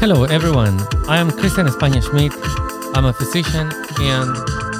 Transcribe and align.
Hello, 0.00 0.24
everyone. 0.24 0.80
I 1.10 1.18
am 1.18 1.30
Christian 1.30 1.66
España 1.66 2.00
Schmidt. 2.02 2.32
I'm 2.96 3.04
a 3.04 3.12
physician 3.12 3.70
and 4.00 4.32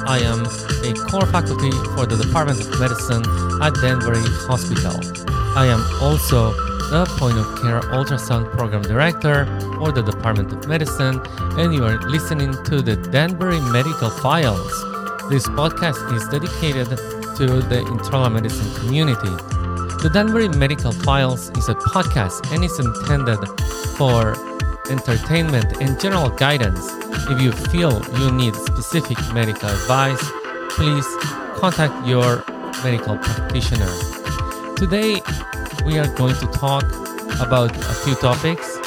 I 0.09 0.17
am 0.17 0.41
a 0.81 0.97
core 1.11 1.27
faculty 1.27 1.69
for 1.93 2.07
the 2.07 2.17
Department 2.17 2.59
of 2.59 2.79
Medicine 2.79 3.21
at 3.61 3.75
Danbury 3.75 4.25
Hospital. 4.49 4.97
I 5.55 5.67
am 5.67 5.85
also 6.01 6.53
the 6.89 7.05
point 7.19 7.37
of 7.37 7.45
care 7.61 7.81
ultrasound 7.93 8.49
program 8.57 8.81
director 8.81 9.45
for 9.77 9.91
the 9.91 10.01
Department 10.01 10.53
of 10.53 10.67
Medicine, 10.67 11.21
and 11.55 11.71
you 11.71 11.85
are 11.85 12.01
listening 12.09 12.53
to 12.63 12.81
the 12.81 12.95
Danbury 12.95 13.59
Medical 13.61 14.09
Files. 14.09 14.73
This 15.29 15.45
podcast 15.49 16.01
is 16.17 16.27
dedicated 16.29 16.97
to 17.37 17.61
the 17.69 17.85
internal 17.93 18.31
medicine 18.31 18.73
community. 18.81 19.35
The 20.01 20.09
Danbury 20.11 20.49
Medical 20.49 20.91
Files 20.91 21.51
is 21.51 21.69
a 21.69 21.75
podcast 21.75 22.51
and 22.51 22.63
is 22.63 22.79
intended 22.79 23.37
for 23.95 24.33
entertainment 24.89 25.81
and 25.81 25.99
general 25.99 26.29
guidance. 26.29 26.79
If 27.29 27.41
you 27.41 27.51
feel 27.51 28.01
you 28.19 28.31
need 28.31 28.55
specific 28.55 29.17
medical 29.33 29.69
advice, 29.69 30.23
please 30.71 31.05
contact 31.55 32.07
your 32.07 32.43
medical 32.83 33.17
practitioner. 33.17 33.91
Today, 34.75 35.21
we 35.85 35.99
are 35.99 36.07
going 36.15 36.35
to 36.35 36.47
talk 36.47 36.85
about 37.39 37.75
a 37.75 37.93
few 38.03 38.15
topics. 38.15 38.77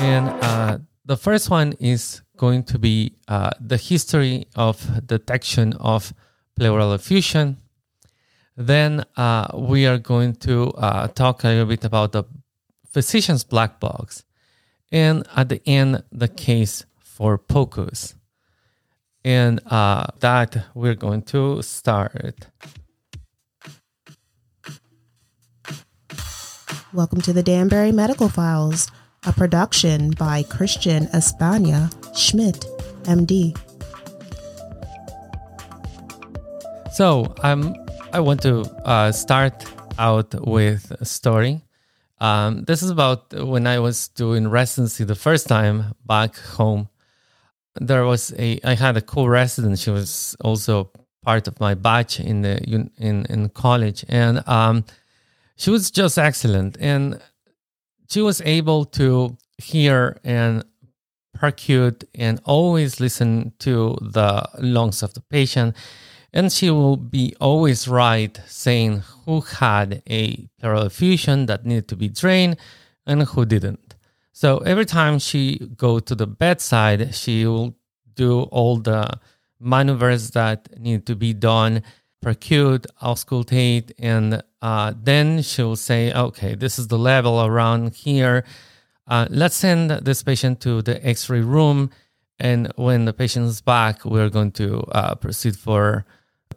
And 0.00 0.28
uh, 0.42 0.78
the 1.04 1.16
first 1.16 1.50
one 1.50 1.74
is 1.80 2.22
going 2.36 2.62
to 2.64 2.78
be 2.78 3.16
uh, 3.26 3.50
the 3.60 3.76
history 3.76 4.46
of 4.54 5.06
detection 5.06 5.72
of 5.74 6.14
pleural 6.56 6.92
effusion. 6.92 7.58
Then 8.56 9.04
uh, 9.16 9.48
we 9.54 9.86
are 9.86 9.98
going 9.98 10.34
to 10.36 10.70
uh, 10.72 11.08
talk 11.08 11.44
a 11.44 11.48
little 11.48 11.66
bit 11.66 11.84
about 11.84 12.12
the 12.12 12.24
physician's 12.90 13.44
black 13.44 13.80
box 13.80 14.24
and 14.90 15.26
at 15.36 15.48
the 15.48 15.60
end 15.66 16.02
the 16.10 16.28
case 16.28 16.84
for 16.98 17.38
POCUS. 17.38 18.14
And 19.24 19.60
uh, 19.66 20.06
that 20.20 20.66
we're 20.74 20.94
going 20.94 21.22
to 21.22 21.60
start. 21.62 22.46
Welcome 26.94 27.20
to 27.22 27.34
the 27.34 27.42
Danbury 27.42 27.92
Medical 27.92 28.28
Files, 28.30 28.90
a 29.26 29.32
production 29.32 30.12
by 30.12 30.42
Christian 30.44 31.06
España 31.08 31.92
Schmidt, 32.16 32.64
MD. 33.02 33.54
So 36.94 37.34
um, 37.42 37.74
I 38.12 38.20
want 38.20 38.40
to 38.42 38.62
uh, 38.86 39.12
start 39.12 39.66
out 39.98 40.34
with 40.46 40.90
a 40.92 41.04
story. 41.04 41.60
Um, 42.20 42.64
this 42.64 42.82
is 42.82 42.90
about 42.90 43.32
when 43.32 43.66
I 43.66 43.78
was 43.78 44.08
doing 44.08 44.48
residency 44.48 45.04
the 45.04 45.14
first 45.14 45.46
time 45.46 45.94
back 46.04 46.36
home. 46.36 46.88
There 47.80 48.04
was 48.04 48.34
a 48.38 48.58
I 48.64 48.74
had 48.74 48.96
a 48.96 49.00
co-resident. 49.00 49.78
She 49.78 49.90
was 49.90 50.36
also 50.40 50.90
part 51.24 51.46
of 51.46 51.60
my 51.60 51.74
batch 51.74 52.18
in 52.18 52.42
the 52.42 52.58
in 52.98 53.26
in 53.26 53.48
college, 53.50 54.04
and 54.08 54.46
um, 54.48 54.84
she 55.56 55.70
was 55.70 55.90
just 55.90 56.18
excellent. 56.18 56.76
And 56.80 57.20
she 58.08 58.20
was 58.20 58.40
able 58.42 58.84
to 58.86 59.36
hear 59.58 60.18
and 60.24 60.64
percute 61.36 62.04
and 62.14 62.40
always 62.44 63.00
listen 63.00 63.52
to 63.60 63.96
the 64.00 64.44
lungs 64.58 65.02
of 65.02 65.14
the 65.14 65.20
patient 65.20 65.76
and 66.32 66.52
she 66.52 66.70
will 66.70 66.96
be 66.96 67.34
always 67.40 67.88
right 67.88 68.40
saying 68.46 69.02
who 69.24 69.40
had 69.40 70.02
a 70.08 70.48
pleural 70.58 70.84
effusion 70.84 71.46
that 71.46 71.64
needed 71.64 71.88
to 71.88 71.96
be 71.96 72.08
drained 72.08 72.56
and 73.06 73.22
who 73.22 73.44
didn't. 73.44 73.94
So 74.32 74.58
every 74.58 74.84
time 74.84 75.18
she 75.18 75.58
go 75.76 75.98
to 75.98 76.14
the 76.14 76.26
bedside, 76.26 77.14
she 77.14 77.46
will 77.46 77.74
do 78.14 78.42
all 78.42 78.76
the 78.76 79.18
maneuvers 79.58 80.30
that 80.30 80.78
need 80.78 81.06
to 81.06 81.16
be 81.16 81.32
done, 81.32 81.82
percute, 82.24 82.86
auscultate, 83.02 83.92
and 83.98 84.42
uh, 84.60 84.92
then 85.02 85.42
she'll 85.42 85.76
say, 85.76 86.12
okay, 86.12 86.54
this 86.54 86.78
is 86.78 86.88
the 86.88 86.98
level 86.98 87.44
around 87.44 87.94
here. 87.94 88.44
Uh, 89.06 89.26
let's 89.30 89.56
send 89.56 89.90
this 89.90 90.22
patient 90.22 90.60
to 90.60 90.82
the 90.82 91.04
X-ray 91.04 91.40
room, 91.40 91.90
and 92.38 92.70
when 92.76 93.06
the 93.06 93.12
patient 93.12 93.46
is 93.46 93.60
back, 93.60 94.04
we're 94.04 94.28
going 94.28 94.52
to 94.52 94.82
uh, 94.92 95.14
proceed 95.14 95.56
for 95.56 96.04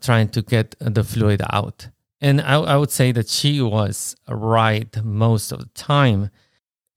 trying 0.02 0.30
to 0.30 0.42
get 0.42 0.76
the 0.80 1.04
fluid 1.04 1.42
out. 1.52 1.90
And 2.20 2.42
I, 2.42 2.56
I 2.56 2.78
would 2.78 2.92
say 2.92 3.12
that 3.14 3.30
she 3.30 3.62
was 3.62 4.16
right 4.28 5.04
most 5.04 5.52
of 5.52 5.60
the 5.60 5.70
time. 5.74 6.30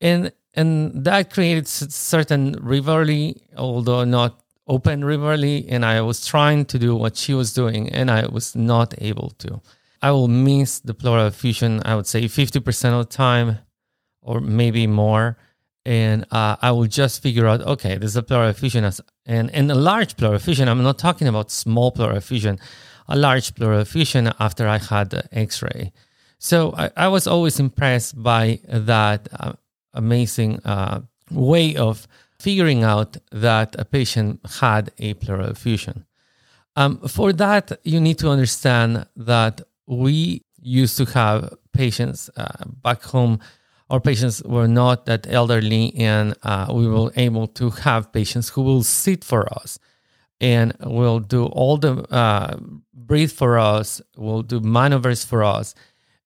And 0.01 0.33
and 0.57 1.05
that 1.05 1.33
created 1.33 1.67
certain 1.67 2.57
rivalry, 2.61 3.43
although 3.57 4.05
not 4.05 4.41
open 4.69 5.05
rivalry. 5.05 5.67
And 5.69 5.85
I 5.85 6.01
was 6.03 6.25
trying 6.27 6.65
to 6.67 6.79
do 6.79 6.95
what 6.95 7.17
she 7.17 7.35
was 7.35 7.53
doing, 7.53 7.91
and 7.91 8.11
I 8.11 8.27
was 8.27 8.55
not 8.55 8.95
able 8.99 9.31
to. 9.39 9.61
I 10.01 10.11
will 10.13 10.29
miss 10.29 10.81
the 10.81 10.95
pleural 10.95 11.27
effusion, 11.27 11.83
I 11.85 11.97
would 11.97 12.07
say 12.07 12.25
50% 12.25 12.93
of 12.93 13.09
the 13.09 13.17
time, 13.17 13.59
or 14.21 14.41
maybe 14.41 14.87
more. 14.87 15.39
And 15.87 16.25
uh, 16.31 16.57
I 16.63 16.71
will 16.71 16.87
just 16.87 17.23
figure 17.23 17.47
out, 17.47 17.63
okay, 17.63 17.97
this 17.97 18.11
is 18.11 18.17
a 18.17 18.23
pleural 18.23 18.49
effusion. 18.49 18.91
And, 19.27 19.51
and 19.51 19.71
a 19.71 19.75
large 19.75 20.17
pleural 20.17 20.37
effusion, 20.37 20.69
I'm 20.69 20.83
not 20.83 20.99
talking 20.99 21.27
about 21.27 21.51
small 21.51 21.91
pleural 21.91 22.17
effusion 22.17 22.59
a 23.09 23.17
large 23.17 23.55
pleural 23.55 23.81
effusion 23.81 24.33
after 24.39 24.67
I 24.67 24.79
had 24.79 25.11
the 25.11 25.25
X-ray. 25.33 25.93
So 26.39 26.75
I, 26.77 26.91
I 26.97 27.09
was 27.09 27.27
always 27.27 27.61
impressed 27.61 28.23
by 28.23 28.61
that 28.69 29.29
uh, 29.39 29.53
amazing 29.93 30.61
uh, 30.65 31.01
way 31.31 31.77
of 31.77 32.07
figuring 32.39 32.83
out 32.83 33.17
that 33.31 33.75
a 33.79 33.85
patient 33.85 34.41
had 34.61 34.91
a 34.99 35.15
pleural 35.15 35.49
effusion. 35.49 36.05
Um, 36.77 36.99
for 37.09 37.33
that, 37.33 37.79
you 37.85 38.01
need 38.01 38.19
to 38.19 38.29
understand 38.31 39.07
that 39.17 39.61
we 39.87 40.43
used 40.61 40.97
to 40.99 41.05
have 41.07 41.55
patients 41.73 42.31
uh, 42.37 42.65
back 42.83 43.03
home. 43.03 43.39
Our 43.91 44.01
patients 44.01 44.43
were 44.43 44.67
not 44.67 45.07
that 45.07 45.27
elderly, 45.31 45.95
and 45.95 46.35
uh, 46.43 46.67
we 46.75 46.89
were 46.89 47.13
able 47.17 47.47
to 47.49 47.71
have 47.71 48.13
patients 48.13 48.49
who 48.49 48.63
will 48.63 48.83
sit 48.83 49.23
for 49.23 49.53
us 49.53 49.79
and 50.41 50.75
will 50.81 51.21
do 51.21 51.47
all 51.47 51.77
the 51.77 52.03
uh, 52.13 52.57
breathe 52.93 53.33
for 53.33 53.59
us, 53.59 54.01
will 54.17 54.43
do 54.43 54.61
maneuvers 54.61 55.25
for 55.25 55.45
us, 55.45 55.75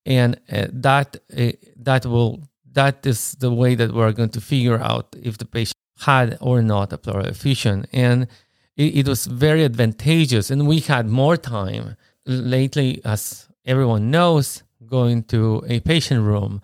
and 0.07 0.41
uh, 0.51 0.67
that 0.73 1.17
uh, 1.37 1.53
that 1.77 2.07
will 2.07 2.43
that 2.73 3.05
is 3.07 3.33
the 3.41 3.53
way 3.53 3.75
that 3.75 3.93
we're 3.93 4.13
going 4.13 4.31
to 4.31 4.41
figure 4.41 4.79
out 4.79 5.15
if 5.23 5.39
the 5.39 5.45
patient 5.45 5.75
had 6.01 6.39
or 6.41 6.63
not 6.63 6.93
a 6.93 6.99
pleural 6.99 7.27
effusion, 7.27 7.87
and 7.93 8.29
it, 8.77 8.99
it 8.99 9.09
was 9.09 9.27
very 9.27 9.65
advantageous, 9.65 10.51
and 10.51 10.67
we 10.67 10.81
had 10.81 11.09
more 11.09 11.37
time. 11.37 11.97
Lately, 12.27 13.01
as 13.07 13.49
everyone 13.65 14.11
knows, 14.11 14.63
going 14.87 15.23
to 15.25 15.63
a 15.67 15.81
patient 15.81 16.23
room 16.25 16.61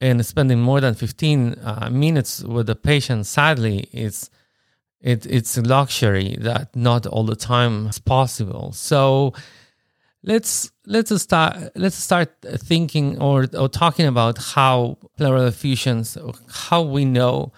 and 0.00 0.24
spending 0.24 0.60
more 0.60 0.80
than 0.80 0.94
15 0.94 1.54
uh, 1.62 1.88
minutes 1.90 2.42
with 2.42 2.66
the 2.66 2.76
patient 2.76 3.26
sadly 3.26 3.88
is 3.92 4.30
it, 5.04 5.26
it's 5.26 5.58
a 5.58 5.62
luxury 5.62 6.36
that 6.40 6.74
not 6.74 7.06
all 7.06 7.24
the 7.24 7.36
time 7.36 7.88
is 7.88 7.98
possible. 7.98 8.72
So 8.72 9.34
let's 10.22 10.72
let's 10.86 11.14
start 11.20 11.56
let's 11.76 11.96
start 11.96 12.30
thinking 12.42 13.20
or, 13.20 13.46
or 13.52 13.68
talking 13.68 14.06
about 14.06 14.38
how 14.38 14.96
pleural 15.18 15.44
effusions, 15.44 16.16
how 16.48 16.80
we 16.82 17.04
know 17.04 17.52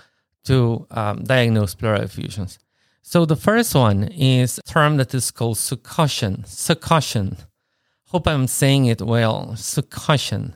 to 0.44 0.86
um, 0.90 1.22
diagnose 1.22 1.76
pleural 1.76 2.02
effusions. 2.02 2.58
So 3.02 3.24
the 3.24 3.36
first 3.36 3.76
one 3.76 4.08
is 4.08 4.58
a 4.58 4.62
term 4.62 4.96
that 4.96 5.14
is 5.14 5.30
called 5.30 5.56
succussion. 5.56 6.44
Succussion. 6.46 7.36
Hope 8.08 8.26
I'm 8.26 8.48
saying 8.48 8.86
it 8.86 9.00
well. 9.00 9.52
Succussion. 9.54 10.54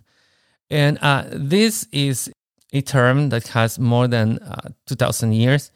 And 0.68 0.98
uh, 1.00 1.24
this 1.30 1.86
is 1.92 2.32
a 2.72 2.80
term 2.80 3.28
that 3.28 3.48
has 3.48 3.78
more 3.78 4.08
than 4.08 4.38
uh, 4.38 4.70
2,000 4.86 5.32
years. 5.32 5.70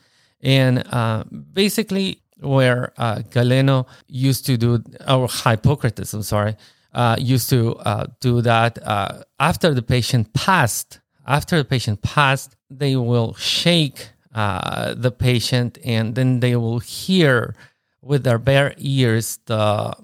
And 0.45 0.85
uh, 0.93 1.25
basically, 1.53 2.21
where 2.41 2.93
uh, 2.99 3.23
Galeno 3.31 3.87
used 4.07 4.47
to 4.47 4.57
do, 4.57 4.85
or 5.09 5.29
Hippocrates, 5.29 6.13
I'm 6.13 6.23
sorry, 6.23 6.57
uh, 6.93 7.17
used 7.19 7.49
to 7.51 7.77
uh, 7.77 8.07
do 8.21 8.41
that 8.43 8.79
uh, 8.87 9.23
after 9.41 9.75
the 9.75 9.83
patient 9.83 10.33
passed. 10.35 11.01
After 11.27 11.57
the 11.57 11.65
patient 11.65 12.03
passed, 12.03 12.55
they 12.71 12.97
will 12.97 13.35
shake 13.35 14.11
uh, 14.35 14.95
the 14.95 15.11
patient 15.11 15.79
and 15.85 16.15
then 16.15 16.41
they 16.41 16.57
will 16.57 16.81
hear 16.81 17.57
with 18.03 18.25
their 18.25 18.39
bare 18.39 18.75
ears 18.77 19.39
the 19.47 19.97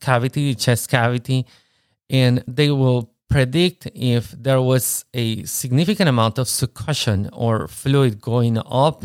cavity, 0.00 0.52
the 0.52 0.58
chest 0.58 0.90
cavity, 0.90 1.46
and 2.08 2.42
they 2.48 2.70
will 2.70 3.12
predict 3.28 3.86
if 3.94 4.32
there 4.32 4.60
was 4.60 5.04
a 5.14 5.44
significant 5.44 6.08
amount 6.08 6.38
of 6.38 6.48
succussion 6.48 7.28
or 7.32 7.68
fluid 7.68 8.20
going 8.20 8.58
up 8.66 9.04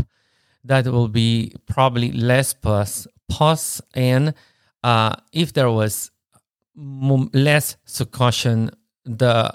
that 0.66 0.88
will 0.88 1.08
be 1.08 1.54
probably 1.66 2.12
less 2.12 2.54
pus, 2.54 3.08
pus 3.30 3.82
and 3.94 4.34
uh, 4.84 5.16
if 5.32 5.54
there 5.54 5.72
was 5.72 6.12
less 6.76 7.78
succussion, 7.88 8.72
the 9.04 9.52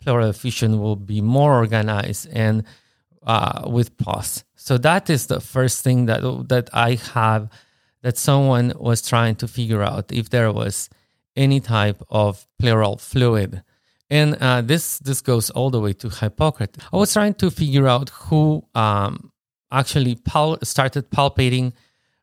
pleural 0.00 0.30
effusion 0.30 0.80
will 0.80 0.96
be 0.96 1.20
more 1.20 1.54
organized 1.54 2.28
and 2.32 2.64
uh, 3.24 3.62
with 3.66 3.96
pus. 3.98 4.44
So 4.56 4.78
that 4.78 5.08
is 5.10 5.26
the 5.26 5.40
first 5.40 5.84
thing 5.84 6.06
that 6.06 6.22
that 6.48 6.70
I 6.72 6.94
have 7.14 7.48
that 8.02 8.18
someone 8.18 8.72
was 8.76 9.06
trying 9.06 9.36
to 9.36 9.48
figure 9.48 9.82
out 9.82 10.12
if 10.12 10.30
there 10.30 10.52
was 10.52 10.90
any 11.36 11.60
type 11.60 12.02
of 12.10 12.46
pleural 12.58 12.96
fluid. 12.98 13.62
And 14.10 14.34
uh, 14.40 14.60
this 14.60 14.98
this 14.98 15.20
goes 15.20 15.50
all 15.50 15.70
the 15.70 15.80
way 15.80 15.92
to 15.94 16.08
Hippocrates. 16.08 16.78
I 16.92 16.96
was 16.96 17.12
trying 17.12 17.34
to 17.34 17.50
figure 17.50 17.88
out 17.88 18.10
who 18.10 18.64
um, 18.74 19.31
actually 19.72 20.14
pal- 20.14 20.58
started 20.62 21.10
palpating 21.10 21.72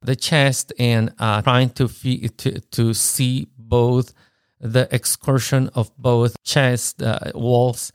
the 0.01 0.15
chest 0.15 0.71
and 0.79 1.13
uh, 1.19 1.41
trying 1.41 1.69
to, 1.71 1.87
fee- 1.87 2.29
to 2.29 2.59
to 2.59 2.93
see 2.93 3.47
both 3.57 4.13
the 4.59 4.87
excursion 4.91 5.69
of 5.75 5.91
both 5.97 6.35
chest 6.43 7.01
uh, 7.01 7.31
walls. 7.35 7.91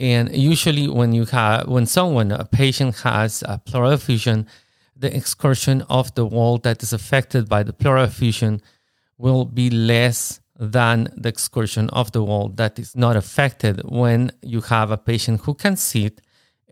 And 0.00 0.34
usually, 0.34 0.88
when 0.88 1.12
you 1.12 1.26
have 1.26 1.68
when 1.68 1.86
someone 1.86 2.32
a 2.32 2.44
patient 2.44 3.00
has 3.00 3.42
a 3.46 3.58
pleural 3.58 3.92
effusion, 3.92 4.46
the 4.96 5.14
excursion 5.14 5.82
of 5.88 6.14
the 6.14 6.24
wall 6.24 6.58
that 6.58 6.82
is 6.82 6.92
affected 6.92 7.48
by 7.48 7.62
the 7.62 7.72
pleural 7.72 8.04
effusion 8.04 8.60
will 9.18 9.44
be 9.44 9.70
less 9.70 10.40
than 10.58 11.08
the 11.16 11.28
excursion 11.28 11.88
of 11.90 12.12
the 12.12 12.22
wall 12.22 12.48
that 12.48 12.78
is 12.78 12.94
not 12.96 13.16
affected 13.16 13.82
when 13.84 14.30
you 14.42 14.60
have 14.60 14.90
a 14.90 14.96
patient 14.96 15.40
who 15.42 15.54
can 15.54 15.76
sit 15.76 16.20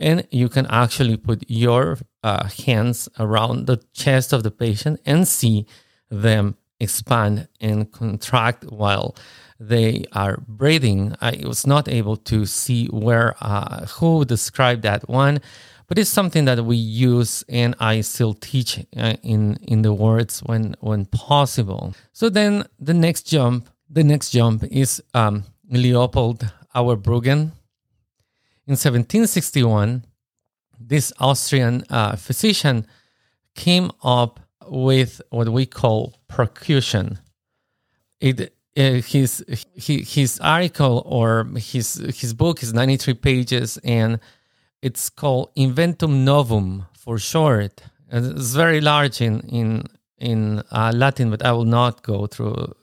and 0.00 0.26
you 0.30 0.48
can 0.48 0.66
actually 0.66 1.16
put 1.16 1.44
your 1.48 1.98
uh, 2.24 2.48
hands 2.66 3.08
around 3.18 3.66
the 3.66 3.80
chest 3.92 4.32
of 4.32 4.42
the 4.42 4.50
patient 4.50 5.00
and 5.06 5.28
see 5.28 5.66
them 6.10 6.56
expand 6.80 7.46
and 7.60 7.92
contract 7.92 8.64
while 8.64 9.14
they 9.60 10.04
are 10.12 10.38
breathing. 10.48 11.14
I 11.20 11.42
was 11.44 11.66
not 11.66 11.88
able 11.88 12.16
to 12.16 12.46
see 12.46 12.86
where 12.86 13.34
uh, 13.40 13.86
who 13.86 14.24
described 14.24 14.82
that 14.82 15.08
one, 15.08 15.40
but 15.86 15.98
it's 15.98 16.08
something 16.08 16.46
that 16.46 16.64
we 16.64 16.76
use 16.76 17.44
and 17.48 17.74
I 17.78 18.00
still 18.00 18.32
teach 18.34 18.78
uh, 18.96 19.14
in 19.22 19.58
in 19.62 19.82
the 19.82 19.92
words 19.92 20.40
when 20.40 20.74
when 20.80 21.04
possible. 21.06 21.94
So 22.12 22.30
then 22.30 22.64
the 22.78 22.94
next 22.94 23.24
jump, 23.24 23.68
the 23.90 24.02
next 24.02 24.30
jump 24.30 24.64
is 24.64 25.02
um, 25.12 25.44
Leopold 25.70 26.50
Auerbruggen. 26.74 27.52
In 28.70 28.74
1761, 28.74 30.04
this 30.78 31.12
Austrian 31.18 31.82
uh, 31.90 32.14
physician 32.14 32.86
came 33.56 33.90
up 34.04 34.38
with 34.64 35.20
what 35.30 35.48
we 35.48 35.66
call 35.66 36.14
percussion. 36.28 37.18
It 38.20 38.54
uh, 38.76 39.02
his 39.02 39.44
his 39.74 40.38
article 40.38 41.02
or 41.04 41.48
his 41.56 41.94
his 42.14 42.32
book 42.32 42.62
is 42.62 42.72
93 42.72 43.14
pages 43.14 43.76
and 43.82 44.20
it's 44.82 45.10
called 45.10 45.52
Inventum 45.56 46.22
Novum 46.22 46.86
for 46.92 47.18
short. 47.18 47.82
It's 48.12 48.54
very 48.54 48.80
large 48.80 49.20
in 49.20 49.40
in 49.48 49.82
in 50.16 50.62
uh, 50.70 50.92
Latin, 50.94 51.28
but 51.28 51.44
I 51.44 51.50
will 51.50 51.64
not 51.64 52.04
go 52.04 52.28
through. 52.28 52.76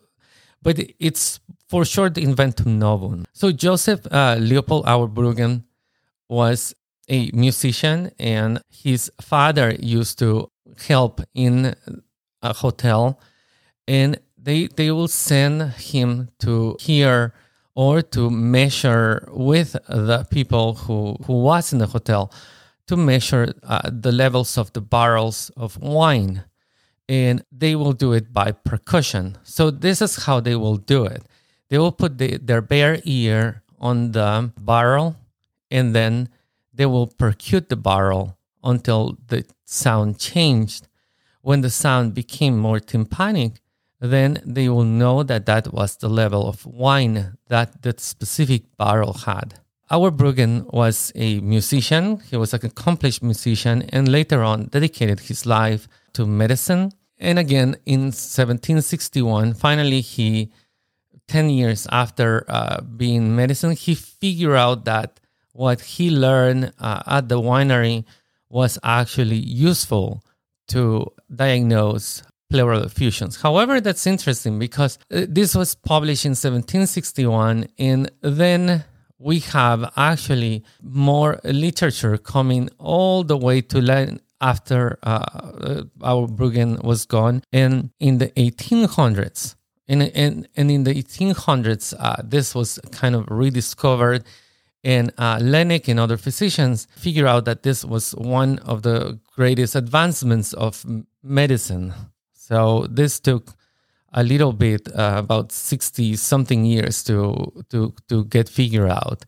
But 0.62 0.80
it's 1.00 1.40
for 1.70 1.86
short 1.86 2.16
Inventum 2.16 2.78
Novum. 2.78 3.24
So 3.32 3.54
Joseph 3.54 4.06
uh, 4.12 4.36
Leopold 4.38 4.86
Auerbruggen 4.86 5.64
was 6.30 6.74
a 7.10 7.32
musician, 7.34 8.12
and 8.20 8.62
his 8.70 9.12
father 9.22 9.76
used 9.80 10.20
to 10.20 10.50
help 10.88 11.22
in 11.34 11.76
a 12.42 12.54
hotel, 12.54 13.20
and 13.88 14.20
they 14.38 14.68
they 14.68 14.92
will 14.92 15.08
send 15.08 15.62
him 15.74 16.30
to 16.40 16.76
hear 16.80 17.34
or 17.76 18.02
to 18.02 18.30
measure 18.30 19.28
with 19.32 19.74
the 19.88 20.26
people 20.30 20.74
who 20.74 21.16
who 21.26 21.42
was 21.42 21.72
in 21.74 21.80
the 21.80 21.88
hotel 21.88 22.32
to 22.88 22.96
measure 22.96 23.54
uh, 23.64 23.90
the 23.92 24.12
levels 24.12 24.58
of 24.58 24.72
the 24.74 24.82
barrels 24.82 25.52
of 25.58 25.78
wine 25.78 26.44
and 27.10 27.44
they 27.52 27.76
will 27.76 27.94
do 27.94 28.14
it 28.14 28.34
by 28.34 28.52
percussion. 28.52 29.38
So 29.44 29.72
this 29.72 30.02
is 30.02 30.24
how 30.26 30.40
they 30.40 30.56
will 30.56 30.78
do 30.78 31.06
it. 31.06 31.24
They 31.70 31.78
will 31.78 31.92
put 31.92 32.18
the, 32.18 32.38
their 32.38 32.62
bare 32.62 33.00
ear 33.04 33.64
on 33.80 34.12
the 34.12 34.52
barrel 34.60 35.16
and 35.70 35.96
then 35.96 36.30
they 36.74 36.86
will 36.86 37.08
percute 37.08 37.70
the 37.70 37.76
barrel 37.76 38.38
until 38.64 39.18
the 39.28 39.46
sound 39.66 40.20
changed 40.20 40.88
when 41.42 41.62
the 41.62 41.70
sound 41.70 42.14
became 42.14 42.58
more 42.58 42.80
tympanic 42.80 43.62
then 44.00 44.42
they 44.46 44.70
will 44.70 44.84
know 44.84 45.24
that 45.24 45.46
that 45.46 45.74
was 45.74 45.98
the 45.98 46.10
level 46.10 46.48
of 46.48 46.66
wine 46.66 47.38
that 47.48 47.82
that 47.82 48.00
specific 48.00 48.64
barrel 48.78 49.14
had. 49.14 49.56
Our 49.90 50.12
Auerbruggen 50.12 50.72
was 50.74 51.12
a 51.16 51.40
musician. 51.40 52.20
He 52.30 52.36
was 52.36 52.54
an 52.54 52.66
accomplished 52.66 53.24
musician 53.24 53.84
and 53.90 54.08
later 54.10 54.44
on 54.44 54.66
dedicated 54.66 55.22
his 55.22 55.46
life 55.46 55.88
to 56.14 56.26
medicine. 56.26 56.92
And 57.18 57.40
again, 57.40 57.78
in 57.86 58.12
1761, 58.12 59.54
finally, 59.54 60.02
he, 60.02 60.52
10 61.30 61.50
years 61.50 61.88
after 61.90 62.46
uh, 62.50 62.82
being 62.82 63.36
medicine, 63.36 63.72
he 63.72 63.96
figured 63.96 64.58
out 64.58 64.86
that 64.86 65.20
what 65.58 65.82
he 65.82 66.12
learned 66.12 66.72
uh, 66.80 67.02
at 67.08 67.30
the 67.30 67.42
winery 67.42 68.06
was 68.48 68.78
actually 68.84 69.38
useful 69.38 70.24
to 70.68 71.12
diagnose 71.34 72.22
pleural 72.50 72.84
effusions. 72.84 73.42
However, 73.42 73.82
that's 73.82 74.06
interesting 74.06 74.60
because 74.60 75.00
uh, 75.12 75.26
this 75.28 75.56
was 75.56 75.74
published 75.74 76.26
in 76.26 76.32
1761, 76.32 77.68
and 77.80 78.12
then 78.22 78.86
we 79.18 79.40
have 79.40 79.92
actually 79.98 80.64
more 80.82 81.40
literature 81.44 82.18
coming 82.20 82.70
all 82.78 83.24
the 83.24 83.36
way 83.36 83.62
to 83.62 83.82
Latin 83.82 84.22
after 84.40 85.00
uh, 85.02 85.10
uh 85.10 85.84
Auerbruggen 86.02 86.84
was 86.84 87.08
gone, 87.08 87.42
and 87.52 87.90
in 88.00 88.20
the 88.20 88.28
1800s. 88.38 89.56
And, 89.90 90.04
and, 90.04 90.48
and 90.56 90.70
in 90.70 90.84
the 90.84 90.94
1800s, 90.94 91.94
uh, 91.98 92.18
this 92.22 92.54
was 92.54 92.78
kind 92.92 93.16
of 93.16 93.26
rediscovered 93.30 94.26
and 94.84 95.12
uh, 95.18 95.40
Laennec 95.42 95.88
and 95.88 96.00
other 96.00 96.18
physicians 96.18 96.88
figure 96.96 97.28
out 97.28 97.46
that 97.46 97.64
this 97.64 97.84
was 97.84 98.12
one 98.12 98.60
of 98.60 98.84
the 98.84 99.20
greatest 99.36 99.76
advancements 99.76 100.54
of 100.54 100.86
medicine 101.24 101.94
so 102.48 102.88
this 102.90 103.20
took 103.20 103.50
a 104.14 104.24
little 104.24 104.54
bit, 104.54 104.88
uh, 104.96 105.16
about 105.18 105.52
60 105.52 106.16
something 106.16 106.64
years 106.64 107.04
to, 107.04 107.52
to, 107.70 107.94
to 108.08 108.24
get 108.26 108.48
figured 108.48 108.90
out. 108.90 109.26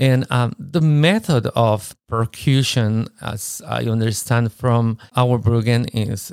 And 0.00 0.26
um, 0.30 0.54
the 0.58 0.80
method 0.80 1.46
of 1.54 1.94
percussion, 2.08 3.08
as 3.20 3.62
I 3.66 3.84
understand 3.84 4.52
from 4.52 4.98
our 5.16 5.38
Auerbruggen, 5.38 5.88
is 5.92 6.32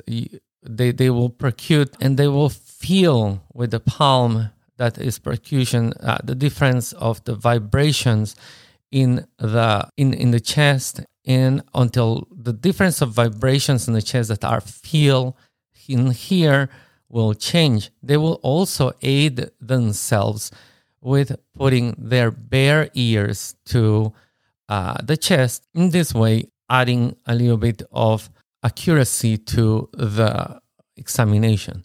they, 0.62 0.90
they 0.90 1.10
will 1.10 1.30
percute 1.30 1.94
and 2.00 2.16
they 2.16 2.28
will 2.28 2.48
feel 2.48 3.44
with 3.54 3.70
the 3.70 3.80
palm 3.80 4.50
that 4.78 4.98
is 4.98 5.18
percussion 5.18 5.92
uh, 6.00 6.18
the 6.24 6.34
difference 6.34 6.92
of 6.94 7.24
the 7.24 7.34
vibrations 7.34 8.36
in 8.90 9.26
the 9.38 9.88
in, 9.96 10.14
in 10.14 10.30
the 10.30 10.40
chest 10.40 11.00
and 11.26 11.62
until 11.74 12.26
the 12.30 12.52
difference 12.52 13.00
of 13.00 13.10
vibrations 13.10 13.88
in 13.88 13.94
the 13.94 14.02
chest 14.02 14.28
that 14.28 14.44
are 14.44 14.60
feel 14.60 15.36
in 15.88 16.10
here 16.10 16.68
will 17.08 17.34
change. 17.34 17.90
They 18.02 18.16
will 18.16 18.40
also 18.42 18.92
aid 19.02 19.50
themselves 19.60 20.50
with 21.00 21.36
putting 21.54 21.94
their 21.98 22.30
bare 22.30 22.90
ears 22.94 23.54
to 23.66 24.12
uh, 24.68 24.96
the 25.02 25.16
chest. 25.16 25.64
In 25.74 25.90
this 25.90 26.14
way, 26.14 26.50
adding 26.68 27.16
a 27.26 27.34
little 27.34 27.56
bit 27.56 27.82
of 27.92 28.28
accuracy 28.64 29.38
to 29.38 29.88
the 29.92 30.60
examination. 30.96 31.84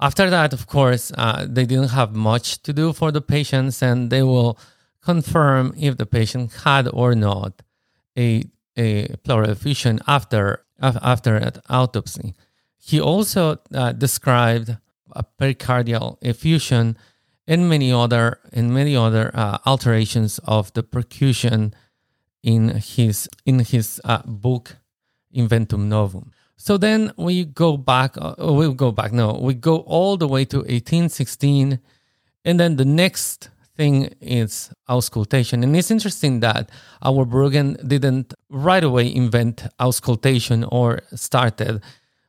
After 0.00 0.30
that, 0.30 0.52
of 0.52 0.66
course, 0.66 1.12
uh, 1.16 1.46
they 1.48 1.66
didn't 1.66 1.90
have 1.90 2.14
much 2.14 2.62
to 2.62 2.72
do 2.72 2.92
for 2.92 3.10
the 3.10 3.20
patients, 3.20 3.82
and 3.82 4.10
they 4.10 4.22
will 4.22 4.58
confirm 5.02 5.74
if 5.76 5.96
the 5.96 6.06
patient 6.06 6.52
had 6.64 6.88
or 6.92 7.14
not 7.14 7.62
a, 8.16 8.44
a 8.76 9.16
pleural 9.24 9.50
effusion 9.50 10.00
after 10.06 10.64
after 10.80 11.34
an 11.36 11.54
autopsy. 11.68 12.34
He 12.76 13.00
also 13.00 13.58
uh, 13.74 13.92
described 13.92 14.76
a 15.10 15.24
pericardial 15.38 16.18
effusion 16.22 16.96
and 17.46 17.68
many 17.68 17.90
other 17.90 18.38
and 18.52 18.72
many 18.72 18.94
other 18.94 19.32
uh, 19.34 19.58
alterations 19.66 20.38
of 20.44 20.72
the 20.74 20.82
percussion 20.82 21.74
in 22.42 22.68
his 22.68 23.28
in 23.44 23.58
his 23.60 24.00
uh, 24.04 24.22
book 24.24 24.76
Inventum 25.34 25.88
Novum. 25.88 26.32
So 26.58 26.76
then 26.76 27.12
we 27.16 27.44
go 27.44 27.76
back. 27.76 28.18
Uh, 28.20 28.34
we'll 28.38 28.74
go 28.74 28.90
back. 28.90 29.12
No, 29.12 29.32
we 29.32 29.54
go 29.54 29.78
all 29.78 30.16
the 30.16 30.26
way 30.26 30.44
to 30.46 30.58
1816, 30.58 31.78
and 32.44 32.60
then 32.60 32.76
the 32.76 32.84
next 32.84 33.48
thing 33.76 34.12
is 34.20 34.70
auscultation. 34.88 35.62
And 35.62 35.76
it's 35.76 35.90
interesting 35.90 36.40
that 36.40 36.68
Auerbruggen 37.02 37.86
didn't 37.86 38.34
right 38.50 38.82
away 38.82 39.14
invent 39.14 39.66
auscultation 39.78 40.64
or 40.64 41.00
started 41.14 41.80